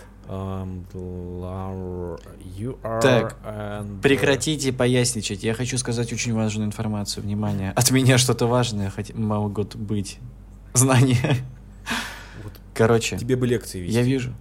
[2.58, 5.44] You are Так, and- Прекратите поясничать.
[5.44, 7.24] Я хочу сказать очень важную информацию.
[7.24, 7.72] Внимание.
[7.72, 10.20] От меня что-то важное хоть могут быть.
[10.74, 11.38] Знания.
[12.44, 13.94] Вот Короче, Тебе бы лекции вести.
[13.94, 14.34] я вижу.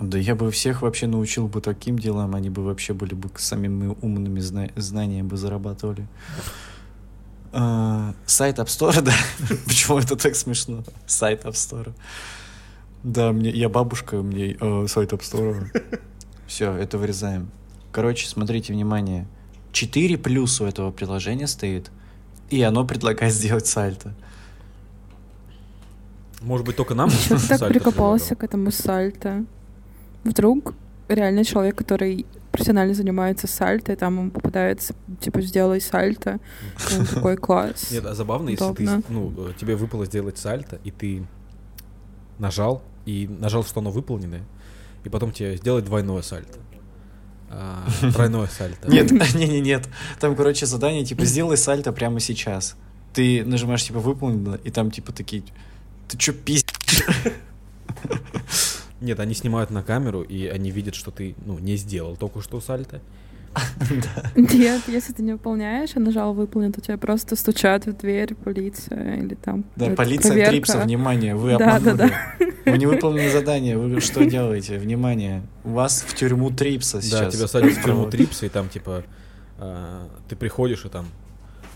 [0.00, 3.96] Да я бы всех вообще научил бы таким делам, они бы вообще были бы самыми
[4.02, 6.06] умными зна- знаниями бы зарабатывали.
[7.52, 9.12] А, сайт App Store, да?
[9.66, 10.82] Почему это так смешно?
[11.06, 11.92] Сайт App Store.
[13.04, 15.66] Да, мне, я бабушка, мне э, сайт App Store.
[16.46, 17.50] Все, это вырезаем.
[17.92, 19.26] Короче, смотрите, внимание.
[19.72, 21.90] 4 плюс у этого приложения стоит,
[22.48, 24.14] и оно предлагает сделать сальто.
[26.40, 29.44] Может быть, только нам Что ты так прикопался к этому сальто?
[30.24, 30.74] Вдруг
[31.08, 36.38] реально человек, который профессионально занимается сальто, и там ему попадается, типа, сделай сальто.
[36.96, 37.90] Он такой класс.
[37.90, 41.26] Нет, а забавно, если ты, ну, тебе выпало сделать сальто, и ты
[42.38, 44.44] нажал, и нажал, что оно выполненное,
[45.04, 46.58] и потом тебе сделать двойное сальто.
[47.50, 48.90] А, тройное сальто.
[48.90, 49.88] Нет, не, не, нет.
[50.18, 52.76] Там, короче, задание типа сделай сальто прямо сейчас.
[53.12, 55.44] Ты нажимаешь типа выполнено, и там типа такие.
[56.08, 57.04] Ты чё пиздишь?
[59.00, 62.60] Нет, они снимают на камеру, и они видят, что ты, ну, не сделал только что
[62.60, 63.00] сальто.
[64.36, 69.16] Нет, если ты не выполняешь, а нажал выполнить, то тебя просто стучат в дверь полиция
[69.16, 70.50] или там Да, полиция проверка.
[70.50, 72.12] Трипса, внимание, вы Да, да, обманули.
[72.64, 74.78] Вы не выполнили задание, вы что делаете?
[74.78, 77.34] Внимание, вас в тюрьму Трипса Да, сейчас.
[77.34, 78.10] тебя садят в тюрьму.
[78.10, 79.04] Трипса, и там, типа,
[79.58, 81.06] а, ты приходишь, и там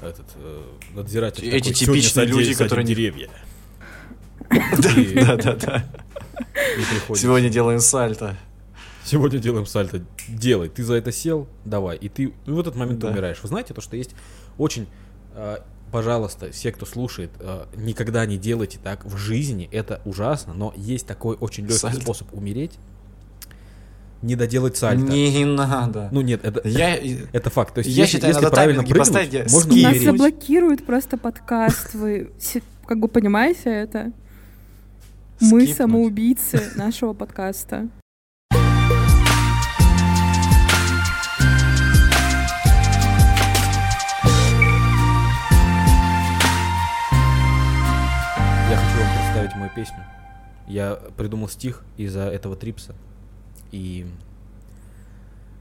[0.03, 0.63] этот э,
[0.95, 3.29] надзиратель Эти такой, «Сегодня типичные люди, которые деревья.
[4.51, 5.85] Да, да, да.
[7.15, 8.37] Сегодня делаем сальто.
[9.09, 10.03] Сегодня делаем сальто.
[10.29, 10.69] Делай.
[10.69, 11.97] Ты за это сел, давай.
[11.97, 13.13] И ты и в этот момент ты Да.
[13.13, 13.39] умираешь.
[13.43, 14.15] Вы знаете, то, что есть
[14.59, 14.87] очень...
[15.35, 15.59] э,
[15.91, 19.69] пожалуйста, все, кто слушает, э, никогда не делайте так в жизни.
[19.73, 22.01] Это ужасно, но есть такой очень легкий Сальто.
[22.03, 22.73] способ умереть.
[24.21, 25.05] Не доделать сальто.
[25.13, 26.09] Не надо.
[26.11, 26.97] Ну нет, это, Я...
[27.33, 27.75] это факт.
[27.75, 29.43] То есть, Я если, считаю, если надо правильно прыгнуть, можно скип.
[29.45, 30.03] Нас умереть.
[30.03, 31.95] заблокирует просто подкаст.
[31.95, 32.31] Вы
[32.87, 34.13] как бы понимаете это?
[35.41, 37.89] Мы самоубийцы нашего подкаста.
[49.69, 50.05] Мою песню.
[50.67, 52.95] Я придумал стих из-за этого трипса
[53.71, 54.07] и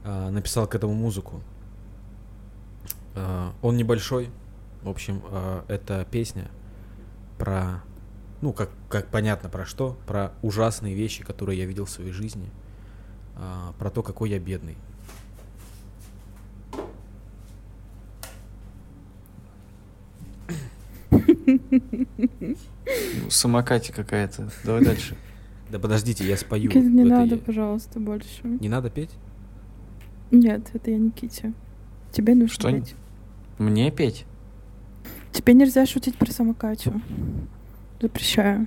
[0.04, 1.40] а, написал к этому музыку.
[3.14, 4.30] А, он небольшой.
[4.82, 6.50] В общем, а, это песня
[7.38, 7.82] про,
[8.40, 12.50] ну, как, как понятно про что, про ужасные вещи, которые я видел в своей жизни,
[13.36, 14.76] а, про то, какой я бедный.
[21.10, 21.37] Ну,
[23.28, 24.50] Самокате какая-то.
[24.64, 25.16] Давай дальше.
[25.70, 26.70] Да подождите, я спою.
[26.72, 28.40] Не надо, пожалуйста, больше.
[28.44, 29.10] Не надо петь?
[30.30, 31.52] Нет, это я Никите.
[32.12, 32.94] Тебе нужно Что петь.
[33.58, 34.24] Мне петь?
[35.32, 37.02] Тебе нельзя шутить про самокатию.
[38.00, 38.66] Запрещаю.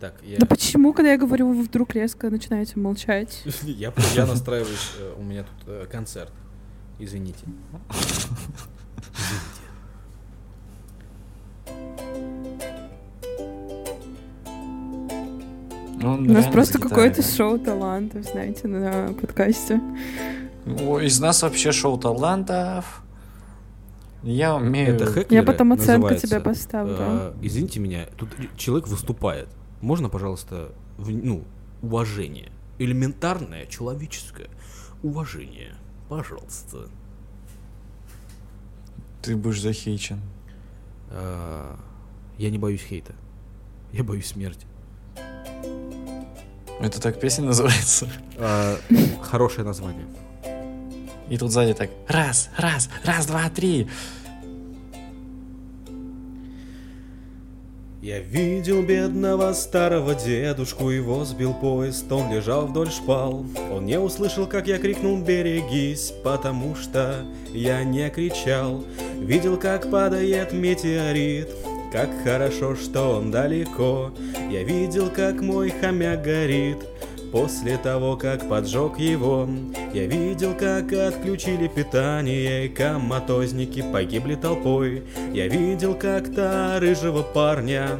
[0.00, 0.38] Так, я...
[0.38, 3.42] Да почему, когда я говорю, вы вдруг резко начинаете молчать?
[3.62, 6.32] Я, я настраиваюсь, э, у меня тут э, концерт.
[6.98, 7.44] Извините.
[8.98, 9.62] Извините.
[16.00, 19.80] Ну, У нас просто какое-то шоу талантов, знаете, на подкасте.
[20.66, 23.02] Из нас вообще шоу талантов.
[24.22, 24.94] Я умею...
[24.94, 26.26] Это Я потом оценку называется.
[26.26, 26.96] тебе поставлю.
[26.98, 29.48] Э, Извините меня, тут человек выступает.
[29.82, 31.44] Можно, пожалуйста, в- ну,
[31.82, 32.50] уважение?
[32.78, 34.48] Элементарное человеческое
[35.02, 35.74] уважение.
[36.08, 36.88] Пожалуйста.
[39.24, 40.20] Ты будешь захейчен.
[41.10, 41.76] Э,
[42.36, 43.14] Я не боюсь хейта.
[43.90, 44.66] Я боюсь смерти.
[46.80, 48.06] Это так песня называется?
[48.36, 48.76] Э,
[49.22, 50.04] Хорошее название.
[51.30, 53.88] И тут сзади так раз, раз, раз, два, три.
[58.04, 63.46] Я видел бедного старого дедушку, его сбил поезд, он лежал вдоль шпал.
[63.72, 67.24] Он не услышал, как я крикнул «берегись», потому что
[67.54, 68.84] я не кричал.
[69.18, 71.48] Видел, как падает метеорит,
[71.90, 74.12] как хорошо, что он далеко.
[74.50, 76.80] Я видел, как мой хомяк горит,
[77.34, 79.48] После того, как поджег его,
[79.92, 85.02] я видел, как отключили питание, и коматозники погибли толпой.
[85.32, 87.98] Я видел как-то рыжего парня,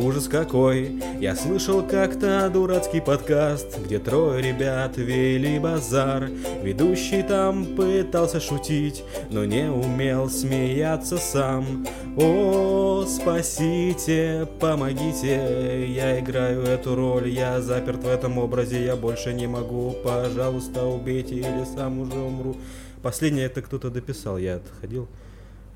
[0.00, 1.02] Ужас какой!
[1.18, 6.30] Я слышал как-то дурацкий подкаст, где трое ребят вели базар.
[6.62, 11.84] Ведущий там пытался шутить, но не умел смеяться сам.
[12.16, 19.48] О, спасите, помогите, я играю эту роль, я заперт в этом образе, я больше не
[19.48, 19.96] могу.
[20.04, 22.56] Пожалуйста, убейте или сам уже умру.
[23.02, 25.08] Последнее это кто-то дописал, я отходил.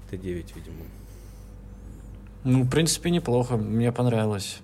[0.07, 1.02] Это 9, видимо.
[2.45, 3.57] Ну, в принципе, неплохо.
[3.57, 4.61] Мне понравилось.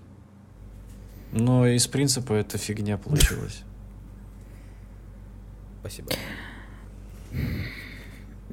[1.33, 3.63] Но из принципа эта фигня получилась.
[5.81, 6.09] Спасибо.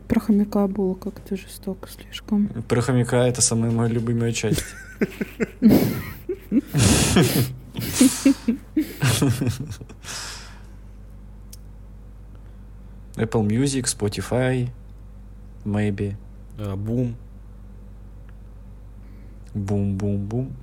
[0.08, 2.50] про хомяка было как-то жестоко слишком.
[2.68, 4.64] Про хомяка это самая моя любимая часть.
[13.16, 14.70] Apple Music, Spotify,
[15.64, 16.16] maybe.
[16.58, 17.16] А, Бум.
[19.56, 20.54] Бум-бум-бум.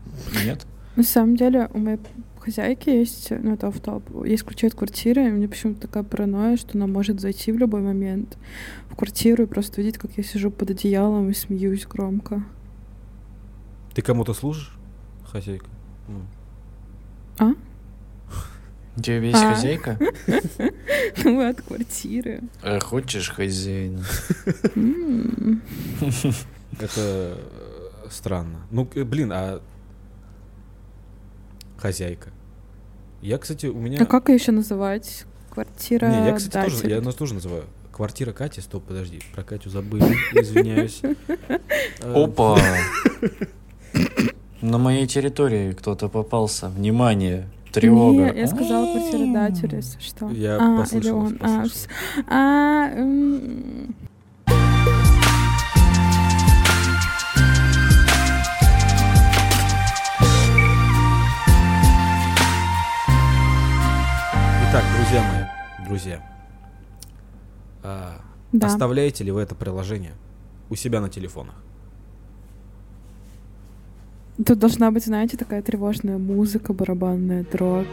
[0.44, 0.64] Нет?
[0.94, 1.98] На самом деле, у моей
[2.38, 6.56] хозяйки есть, ну это автоп, есть ключи от квартиры, и у меня почему-то такая паранойя,
[6.56, 8.36] что она может зайти в любой момент
[8.90, 12.44] в квартиру и просто видеть, как я сижу под одеялом и смеюсь громко.
[13.94, 14.76] Ты кому-то служишь,
[15.24, 15.66] хозяйка?
[16.08, 16.20] Ну.
[17.38, 17.52] А?
[18.96, 19.54] У тебя есть А.
[19.54, 19.98] хозяйка?
[21.24, 22.40] Ну, вы от квартиры.
[22.62, 24.02] А хочешь хозяина?
[26.80, 27.38] Это
[28.12, 28.60] странно.
[28.70, 29.60] Ну, блин, а
[31.78, 32.30] хозяйка.
[33.20, 34.02] Я, кстати, у меня...
[34.02, 35.24] А как ее еще называть?
[35.50, 37.64] Квартира Не, я, кстати, тоже, я нас тоже называю.
[37.92, 40.00] Квартира Кати, стоп, подожди, про Катю забыл,
[40.32, 41.02] извиняюсь.
[42.00, 42.58] Э, Опа!
[44.62, 46.68] На моей территории кто-то попался.
[46.68, 47.48] Внимание!
[47.72, 48.32] Тревога.
[48.32, 50.28] Не, я сказала квартира датель, если что.
[50.30, 51.38] Я а, послышал, или он.
[51.40, 51.90] А, послышал.
[52.28, 52.90] а,
[65.92, 66.24] друзья,
[67.82, 68.22] а,
[68.52, 68.68] да.
[68.68, 70.14] оставляете ли вы это приложение
[70.70, 71.54] у себя на телефонах?
[74.38, 77.86] Тут должна быть, знаете, такая тревожная музыка, барабанная дробь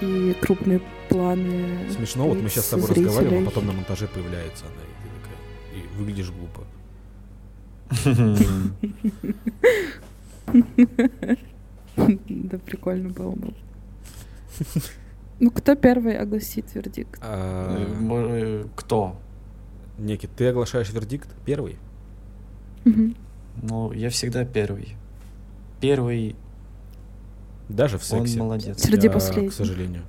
[0.00, 1.90] и крупные планы.
[1.90, 3.06] Смешно, вот мы сейчас с тобой зрителей.
[3.06, 4.84] разговариваем, а потом на монтаже появляется она,
[5.74, 6.62] и и выглядишь глупо.
[12.28, 13.52] Да, прикольно было бы.
[15.42, 17.18] Ну, кто первый огласит вердикт?
[17.20, 19.16] А, Э, э, Кто?
[19.98, 21.78] Некий, ты оглашаешь вердикт первый?
[22.84, 24.94] Ну, я всегда первый.
[25.80, 26.36] Первый,
[27.68, 28.38] Даже в он сексе.
[28.38, 28.80] молодец.
[28.82, 29.50] Среди последних.
[29.50, 30.04] К сожалению.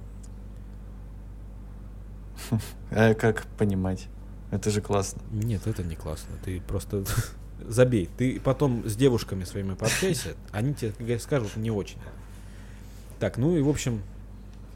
[2.91, 4.07] А как понимать?
[4.51, 5.19] Это же классно.
[5.31, 6.35] Нет, это не классно.
[6.45, 7.05] Ты просто
[7.67, 8.07] забей.
[8.19, 11.97] Ты потом с девушками своими пообщайся, они тебе скажут не очень.
[13.19, 14.03] Так, ну и в общем,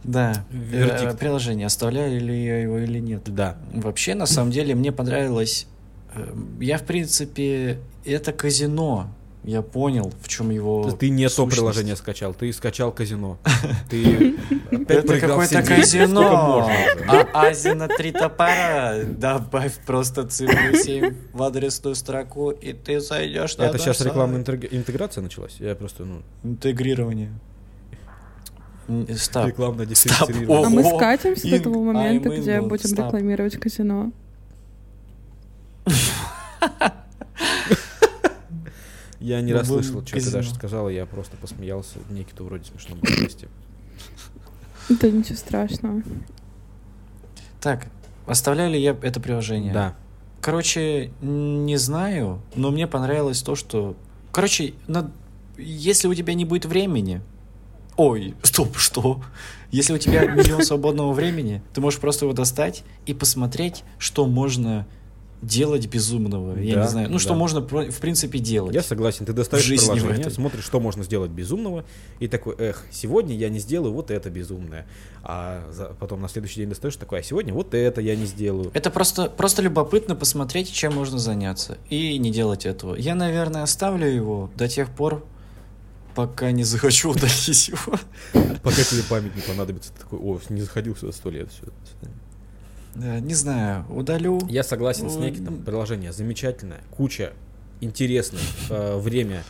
[0.03, 1.13] Да, Вердикт.
[1.13, 3.21] э, приложение, оставляю ли я его или нет.
[3.25, 3.57] да.
[3.73, 5.67] Вообще, на самом деле, мне понравилось.
[6.15, 9.07] э, Я, в принципе, это казино.
[9.43, 10.91] Я понял, в чем его.
[10.91, 11.57] Ты не то сущность.
[11.57, 13.37] приложение скачал, ты скачал казино.
[13.89, 14.35] Ты
[14.71, 16.69] опять Это какое-то казино.
[17.07, 18.95] А Азина три топора.
[19.05, 24.67] Добавь просто цифру 7 в адресную строку, и ты зайдешь на Это сейчас рекламная интег-
[24.69, 25.55] интеграция началась?
[25.59, 27.29] Я просто, ну, Интегрирование.
[28.88, 30.29] Рекламная Стоп.
[30.29, 30.65] дифференцирование.
[30.65, 33.07] А мы скатимся до того момента, I'm in где будем Stop.
[33.07, 34.11] рекламировать казино.
[39.19, 41.97] Я не Ну, расслышал, что ты даже сказала, я просто посмеялся.
[42.09, 43.47] Некий-то вроде смешно был вместе.
[44.89, 46.01] Это ничего страшного.
[47.59, 47.88] Так,
[48.25, 49.73] оставляю ли я это приложение?
[49.73, 49.95] Да.
[50.39, 53.95] Короче, не знаю, но мне понравилось то, что...
[54.31, 55.11] Короче, на-
[55.57, 57.21] если у тебя не будет времени...
[57.97, 59.21] Ой, стоп, что?
[59.71, 64.87] Если у тебя миллион свободного времени, ты можешь просто его достать и посмотреть, что можно
[65.41, 66.57] делать безумного.
[66.59, 67.09] Я Да, не знаю.
[67.11, 67.35] Ну, что да.
[67.35, 68.73] можно, про- в принципе, делать.
[68.73, 71.85] Я согласен, ты достаешь жизни приложение, смотришь, что можно сделать безумного,
[72.19, 74.87] и такой, эх, сегодня я не сделаю вот это безумное.
[75.21, 78.71] А за- потом на следующий день достаешь такой, а сегодня вот это я не сделаю.
[78.73, 81.77] Это просто, просто любопытно посмотреть, чем можно заняться.
[81.89, 82.95] И не делать этого.
[82.95, 85.23] Я, наверное, оставлю его до тех пор,
[86.18, 87.99] пока не захочу удалить его.
[88.63, 91.51] Пока тебе память не понадобится, ты такой, о, не заходил сюда сто лет.
[91.51, 91.68] Всё.
[92.95, 94.41] Да, не знаю, удалю.
[94.49, 95.63] Я согласен с Никитом, ну.
[95.63, 97.34] приложение замечательное, куча
[97.82, 98.41] интересных
[98.72, 99.43] э, время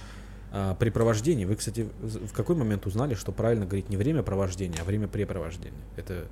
[0.52, 1.46] э, препровождений.
[1.46, 5.08] Вы, кстати, в в какой момент узнали, что правильно говорить не время провождения, а время
[5.08, 5.80] препровождения?
[5.96, 6.26] Это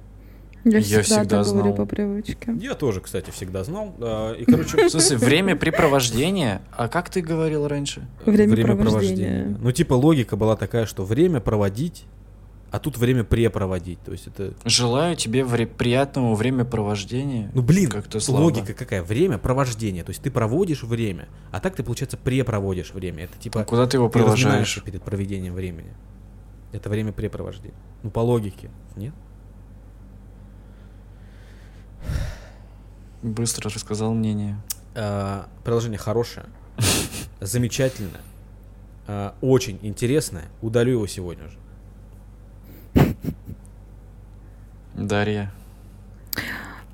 [0.65, 1.75] Я, Я всегда, всегда так говорю знал.
[1.75, 2.53] по привычке.
[2.59, 3.95] я тоже, кстати, всегда знал.
[3.99, 6.61] э, и, короче, В смысле, времяпрепровождения?
[6.75, 8.07] А как ты говорил раньше?
[8.25, 9.57] Времяпровождение.
[9.59, 12.05] Ну, типа, логика была такая, что время проводить,
[12.71, 13.99] а тут время препроводить.
[14.03, 14.53] То есть это...
[14.65, 17.51] Желаю тебе вре- приятного времяпровождения.
[17.53, 18.43] Ну, блин, Как-то слабо.
[18.45, 19.01] логика какая?
[19.03, 20.03] Время провождения.
[20.03, 23.25] То есть ты проводишь время, а так ты, получается, препроводишь время.
[23.25, 23.61] Это типа...
[23.61, 24.81] А куда ты его провожаешь?
[24.83, 25.93] перед проведением времени.
[26.71, 27.75] Это время препровождения.
[28.03, 29.13] Ну, по логике, нет?
[33.23, 34.57] Быстро рассказал мнение.
[34.97, 36.45] А, приложение хорошее,
[37.41, 38.21] замечательное,
[39.07, 40.45] а, очень интересное.
[40.61, 41.57] Удалю его сегодня же.
[44.95, 45.51] Дарья.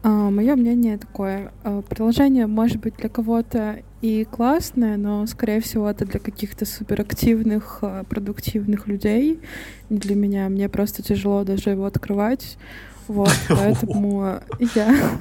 [0.01, 1.51] А, мое мнение такое.
[1.89, 8.87] Приложение может быть для кого-то и классное, но, скорее всего, это для каких-то суперактивных, продуктивных
[8.87, 9.39] людей.
[9.91, 10.49] Не для меня.
[10.49, 12.57] Мне просто тяжело даже его открывать.
[13.07, 14.39] Вот, поэтому
[14.73, 15.11] я,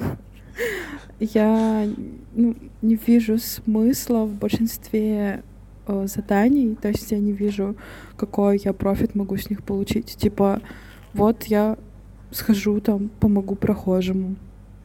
[1.19, 1.87] я
[2.33, 5.43] ну, не вижу смысла в большинстве
[5.87, 7.75] э, заданий, то есть я не вижу,
[8.17, 10.15] какой я профит могу с них получить.
[10.15, 10.61] Типа,
[11.13, 11.77] вот я
[12.31, 14.35] схожу там, помогу прохожему,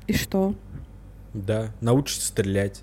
[0.07, 0.55] и что?
[1.33, 2.83] Да, научишься стрелять.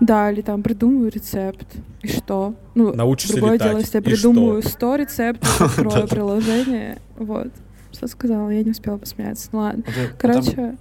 [0.00, 1.66] Да, или там придумаю рецепт.
[2.02, 2.54] И что?
[2.74, 3.68] Ну, Научишься другое летать.
[3.68, 4.70] дело, если я придумаю что?
[4.70, 6.98] 100 рецептов, открою приложение.
[7.16, 7.48] Вот.
[8.00, 8.48] Что сказала?
[8.48, 9.50] Я не успела посмеяться.
[9.52, 9.82] Ну ладно.
[9.86, 10.78] Вот это- Короче, там-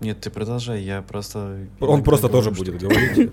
[0.00, 1.58] Нет, ты продолжай, я просто...
[1.78, 3.30] Он иногда просто тоже будет говорить.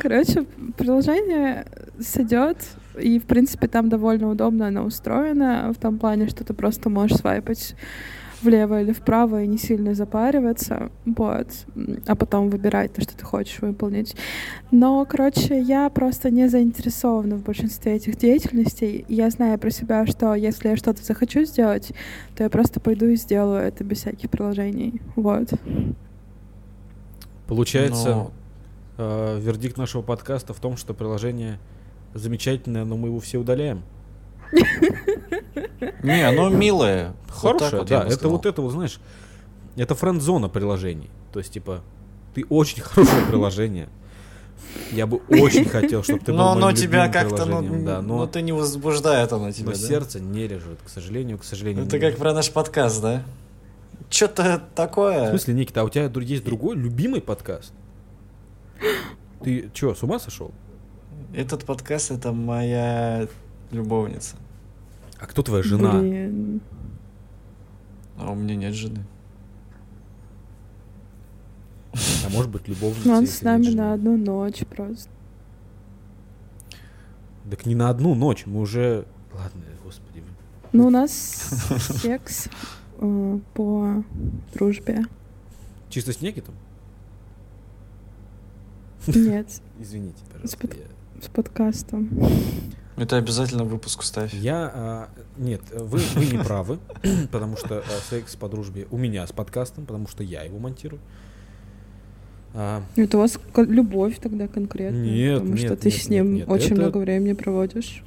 [0.00, 0.44] короче,
[0.76, 1.66] приложение
[2.00, 2.58] сойдет,
[3.00, 7.18] и, в принципе, там довольно удобно оно устроено, в том плане, что ты просто можешь
[7.18, 7.74] свайпать
[8.44, 11.48] влево или вправо и не сильно запариваться, вот,
[12.06, 14.14] а потом выбирать то, что ты хочешь выполнить.
[14.70, 19.04] Но, короче, я просто не заинтересована в большинстве этих деятельностей.
[19.08, 21.92] Я знаю про себя, что если я что-то захочу сделать,
[22.36, 25.48] то я просто пойду и сделаю это без всяких приложений, вот.
[27.46, 28.32] Получается, Но-
[28.98, 31.58] э, вердикт нашего подкаста в том, что приложение
[32.14, 33.82] замечательное, но мы его все удаляем.
[36.02, 37.14] Не, оно милое.
[37.28, 38.04] Хорошее, вот да.
[38.04, 39.00] Это вот это вот, знаешь,
[39.76, 41.10] это френд-зона приложений.
[41.32, 41.82] То есть, типа,
[42.34, 43.88] ты очень хорошее приложение.
[44.90, 48.18] Я бы очень хотел, чтобы ты был Но моим оно тебя как-то, ну, да, ну,
[48.18, 49.78] но, ты не возбуждает оно тебя, но да?
[49.78, 51.84] сердце не лежит, к сожалению, к сожалению.
[51.86, 53.22] Это как про наш подкаст, да?
[54.10, 55.30] Что-то В такое.
[55.30, 57.72] смысле, Никита, а у тебя есть другой любимый подкаст?
[59.42, 60.52] Ты что, с ума сошел?
[61.34, 63.28] Этот подкаст— это моя
[63.70, 64.36] любовница.
[65.24, 65.98] А кто твоя жена?
[66.00, 66.60] Блин.
[68.18, 69.06] А у меня нет жены.
[71.94, 73.08] А может быть, любовница?
[73.08, 75.08] Ну, он с нами на одну ночь просто.
[77.50, 79.06] Так не на одну ночь, мы уже...
[79.32, 80.22] Ладно, господи.
[80.74, 81.10] Ну, у нас
[82.02, 82.48] секс
[82.98, 84.04] э, по
[84.52, 85.04] дружбе.
[85.88, 86.54] Чисто с Никитом?
[89.06, 89.46] Нет,
[89.80, 90.58] Извините, пожалуйста.
[90.58, 92.10] под- я- с подкастом.
[92.96, 94.32] Это обязательно выпуск ставь.
[94.32, 96.78] Я, а, нет, вы, вы не правы,
[97.32, 101.00] потому что а, секс по дружбе у меня с подкастом, потому что я его монтирую.
[102.54, 104.96] А, Это у вас любовь тогда конкретно.
[104.96, 106.48] Нет, Потому что нет, ты нет, с ним нет, нет.
[106.48, 108.04] очень Это- много времени проводишь.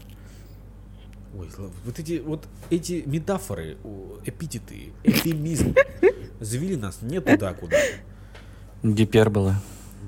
[1.38, 1.50] ой,
[1.84, 3.78] вот эти вот эти метафоры,
[4.24, 5.76] эпитеты, эфемизм
[6.40, 7.76] завели нас не туда, куда.
[8.84, 9.56] Гипербола.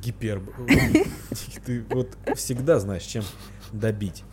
[0.02, 0.42] Гипер.
[1.66, 3.26] Ты вот всегда знаешь, чем
[3.74, 4.24] добить.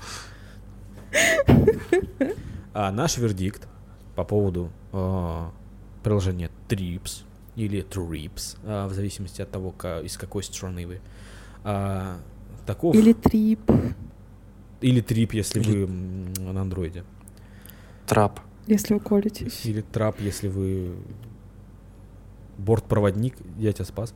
[2.72, 3.66] А наш вердикт
[4.14, 5.50] по поводу а,
[6.02, 7.22] приложения Trips
[7.54, 11.00] или Trips, а, в зависимости от того, ка- из какой страны вы,
[11.64, 12.18] а,
[12.66, 13.61] таков Или трип.
[14.82, 17.04] или Trip, если Или- вы на андроиде,
[18.07, 18.40] Трап.
[18.66, 19.64] Если вы колитесь.
[19.64, 20.96] или Trap, если вы
[22.59, 24.12] бортпроводник, я тебя спас.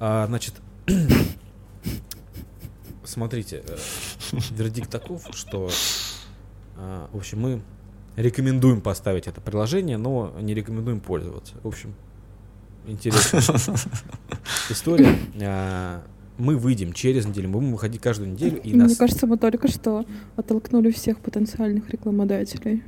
[0.00, 0.54] А, значит,
[3.04, 3.76] смотрите, э,
[4.50, 5.68] вердикт таков, что,
[7.12, 7.62] в общем, мы
[8.16, 11.54] рекомендуем поставить это приложение, но не рекомендуем пользоваться.
[11.62, 11.94] В общем,
[12.86, 13.40] интересная
[14.70, 15.16] история.
[15.42, 16.02] А,
[16.38, 19.68] Мы выйдем через неделю, мы будем выходить каждую неделю, и Мне нас кажется, мы только
[19.68, 20.04] что
[20.36, 22.82] оттолкнули всех потенциальных рекламодателей.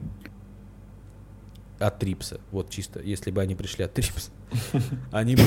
[1.78, 2.40] от Трипса.
[2.52, 4.30] Вот чисто, если бы они пришли от Трипса,
[5.12, 5.42] они бы...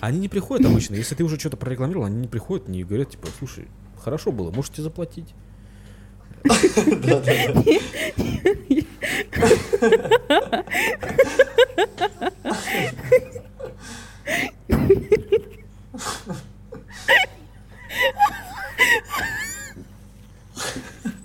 [0.00, 0.94] Они не приходят обычно.
[0.96, 3.68] Если ты уже что-то прорекламировал, они не приходят, не говорят, типа, слушай,
[4.02, 5.34] хорошо было, можете заплатить.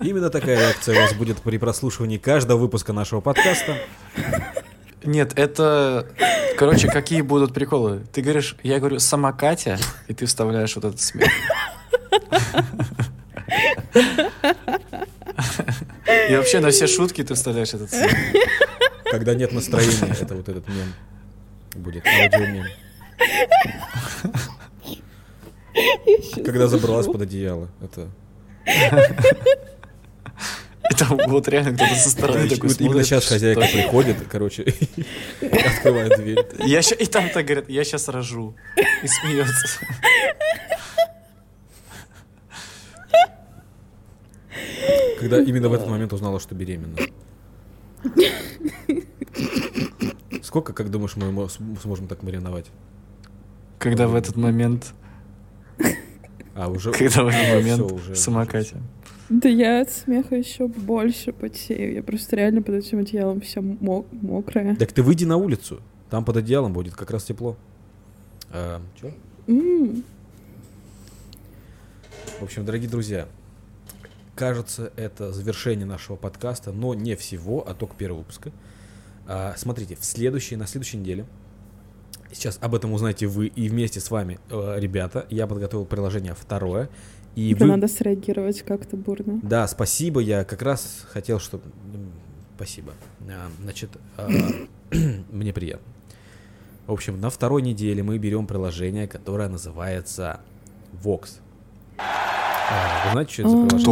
[0.00, 3.76] Именно такая реакция у вас будет при прослушивании каждого выпуска нашего подкаста.
[5.04, 6.06] Нет, это...
[6.56, 8.02] Короче, какие будут приколы?
[8.12, 11.28] Ты говоришь, я говорю, сама Катя, и ты вставляешь вот этот смех.
[16.28, 18.12] И вообще на все шутки ты вставляешь этот смех.
[19.04, 20.94] Когда нет настроения, это вот этот мем
[21.74, 22.64] будет, аудиомем.
[26.44, 27.68] Когда забралась под одеяло.
[27.80, 28.08] Это
[30.98, 34.62] там вот реально кто-то со стороны такой вот именно смотрит, сейчас хозяйка приходит, короче,
[35.40, 36.44] открывает дверь.
[36.98, 38.56] И там-то говорят, я сейчас рожу.
[38.76, 39.80] И смеется.
[45.18, 46.96] Когда именно в этот момент узнала, что беременна?
[50.42, 51.48] Сколько, как думаешь, мы
[51.82, 52.66] сможем так мариновать?
[53.78, 54.92] Когда в этот момент,
[56.54, 56.92] А, уже...
[56.92, 58.76] когда в этот момент уже в самокате.
[59.28, 61.92] Да я от смеха еще больше потею.
[61.94, 64.74] Я просто реально под этим одеялом вся мокрая.
[64.76, 65.80] Так ты выйди на улицу.
[66.08, 67.56] Там под одеялом будет как раз тепло.
[68.50, 69.10] А, чё?
[69.46, 70.02] М,
[72.40, 73.28] В общем, дорогие друзья,
[74.38, 78.52] кажется, это завершение нашего подкаста, но не всего, а только первого выпуска.
[79.26, 81.26] А, смотрите, в следующей, на следующей неделе,
[82.32, 86.88] сейчас об этом узнаете вы и вместе с вами, э, ребята, я подготовил приложение второе,
[87.34, 87.72] и Да вы...
[87.72, 89.40] надо среагировать как-то бурно.
[89.42, 91.64] Да, спасибо, я как раз хотел, чтобы...
[92.54, 92.92] Спасибо.
[93.28, 94.28] А, Значит, а,
[95.32, 95.86] мне приятно.
[96.86, 100.40] В общем, на второй неделе мы берем приложение, которое называется
[101.02, 101.40] Vox.
[101.98, 103.84] А, Вы знаете, что это за приложение?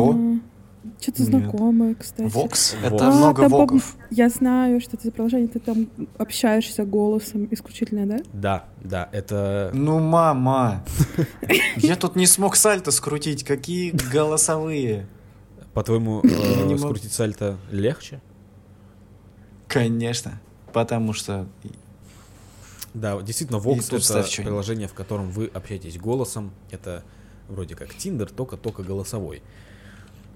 [1.01, 2.31] Что-то знакомое, кстати.
[2.33, 2.75] Вокс?
[2.83, 3.97] Это А, много там, воков.
[4.11, 5.49] Я знаю, что это за приложение.
[5.49, 5.89] Ты там
[6.19, 8.19] общаешься голосом исключительно, да?
[8.33, 9.71] Да, да, это...
[9.75, 10.85] Ну, мама.
[11.77, 13.45] Я тут не смог сальто скрутить.
[13.45, 15.07] Какие голосовые?
[15.75, 18.21] По-твоему, э, скрутить сальто легче?
[19.69, 20.41] Конечно.
[20.73, 21.47] Потому что...
[22.95, 26.53] Да, действительно, Vox это приложение, в котором вы общаетесь голосом.
[26.71, 27.05] Это
[27.49, 29.43] вроде как Tinder, только только голосовой.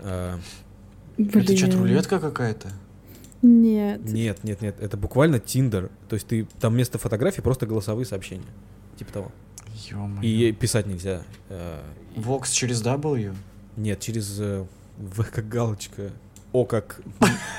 [0.02, 0.36] Э,
[1.16, 1.44] Блин.
[1.44, 2.72] Это что, рулетка какая-то?
[3.42, 4.04] Нет.
[4.04, 5.90] Нет, нет, нет, это буквально Tinder.
[6.08, 8.44] То есть ты там вместо фотографий просто голосовые сообщения.
[8.96, 9.32] Типа того.
[9.90, 10.22] Ё-моё.
[10.22, 11.22] И писать нельзя.
[11.48, 11.80] э,
[12.16, 13.34] Вокс через W?
[13.76, 14.66] Нет, через э,
[14.98, 16.10] В как галочка,
[16.52, 17.00] О как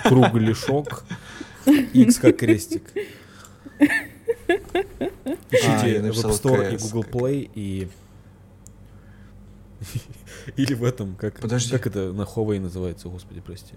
[0.04, 1.04] кругляшок,
[1.94, 2.84] X как крестик.
[3.80, 3.84] А,
[5.52, 6.78] Ищите я в App Store и.
[6.78, 7.88] Google Play и...
[10.58, 11.72] Или в этом, как, Подожди.
[11.72, 13.74] как это на Huawei называется, господи, прости.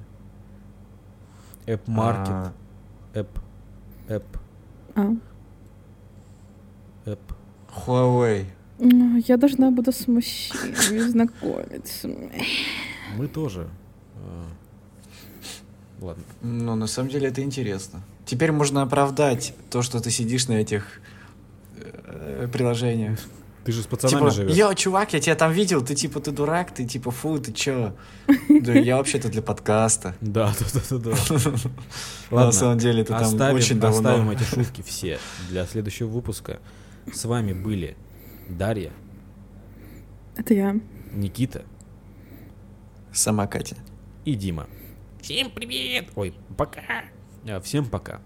[1.66, 2.52] App Market, А,
[3.14, 3.28] App,
[4.08, 4.24] App,
[4.94, 5.14] А.
[7.06, 7.18] App.
[7.86, 8.46] Huawei.
[8.78, 12.08] Ну, Я должна буду с мужчинами знакомиться.
[13.16, 13.68] Мы тоже.
[14.16, 14.44] э,
[16.00, 16.24] Ладно.
[16.42, 18.02] Ну, на самом деле это интересно.
[18.26, 21.00] Теперь можно оправдать то, что ты сидишь на этих
[21.76, 23.18] э, приложениях.
[23.64, 24.56] Ты же с пацанами Типа, живешь.
[24.56, 27.94] йо, чувак, я тебя там видел, ты типа, ты дурак, ты типа, фу, ты чё?
[28.48, 30.14] Да я вообще-то для подкаста.
[30.20, 31.16] Да, да, да, да,
[32.30, 32.36] да.
[32.44, 33.96] На самом деле ты там оставим, очень давно.
[33.98, 36.60] оставим эти шутки все для следующего выпуска.
[37.12, 37.96] С вами были
[38.48, 38.92] Дарья,
[40.36, 40.76] Это я.
[41.12, 41.64] Никита
[43.12, 43.76] Сама Катя.
[44.24, 44.66] и Дима.
[45.22, 46.08] Всем привет!
[46.16, 47.04] Ой, пока!
[47.48, 48.20] А, Всем пока.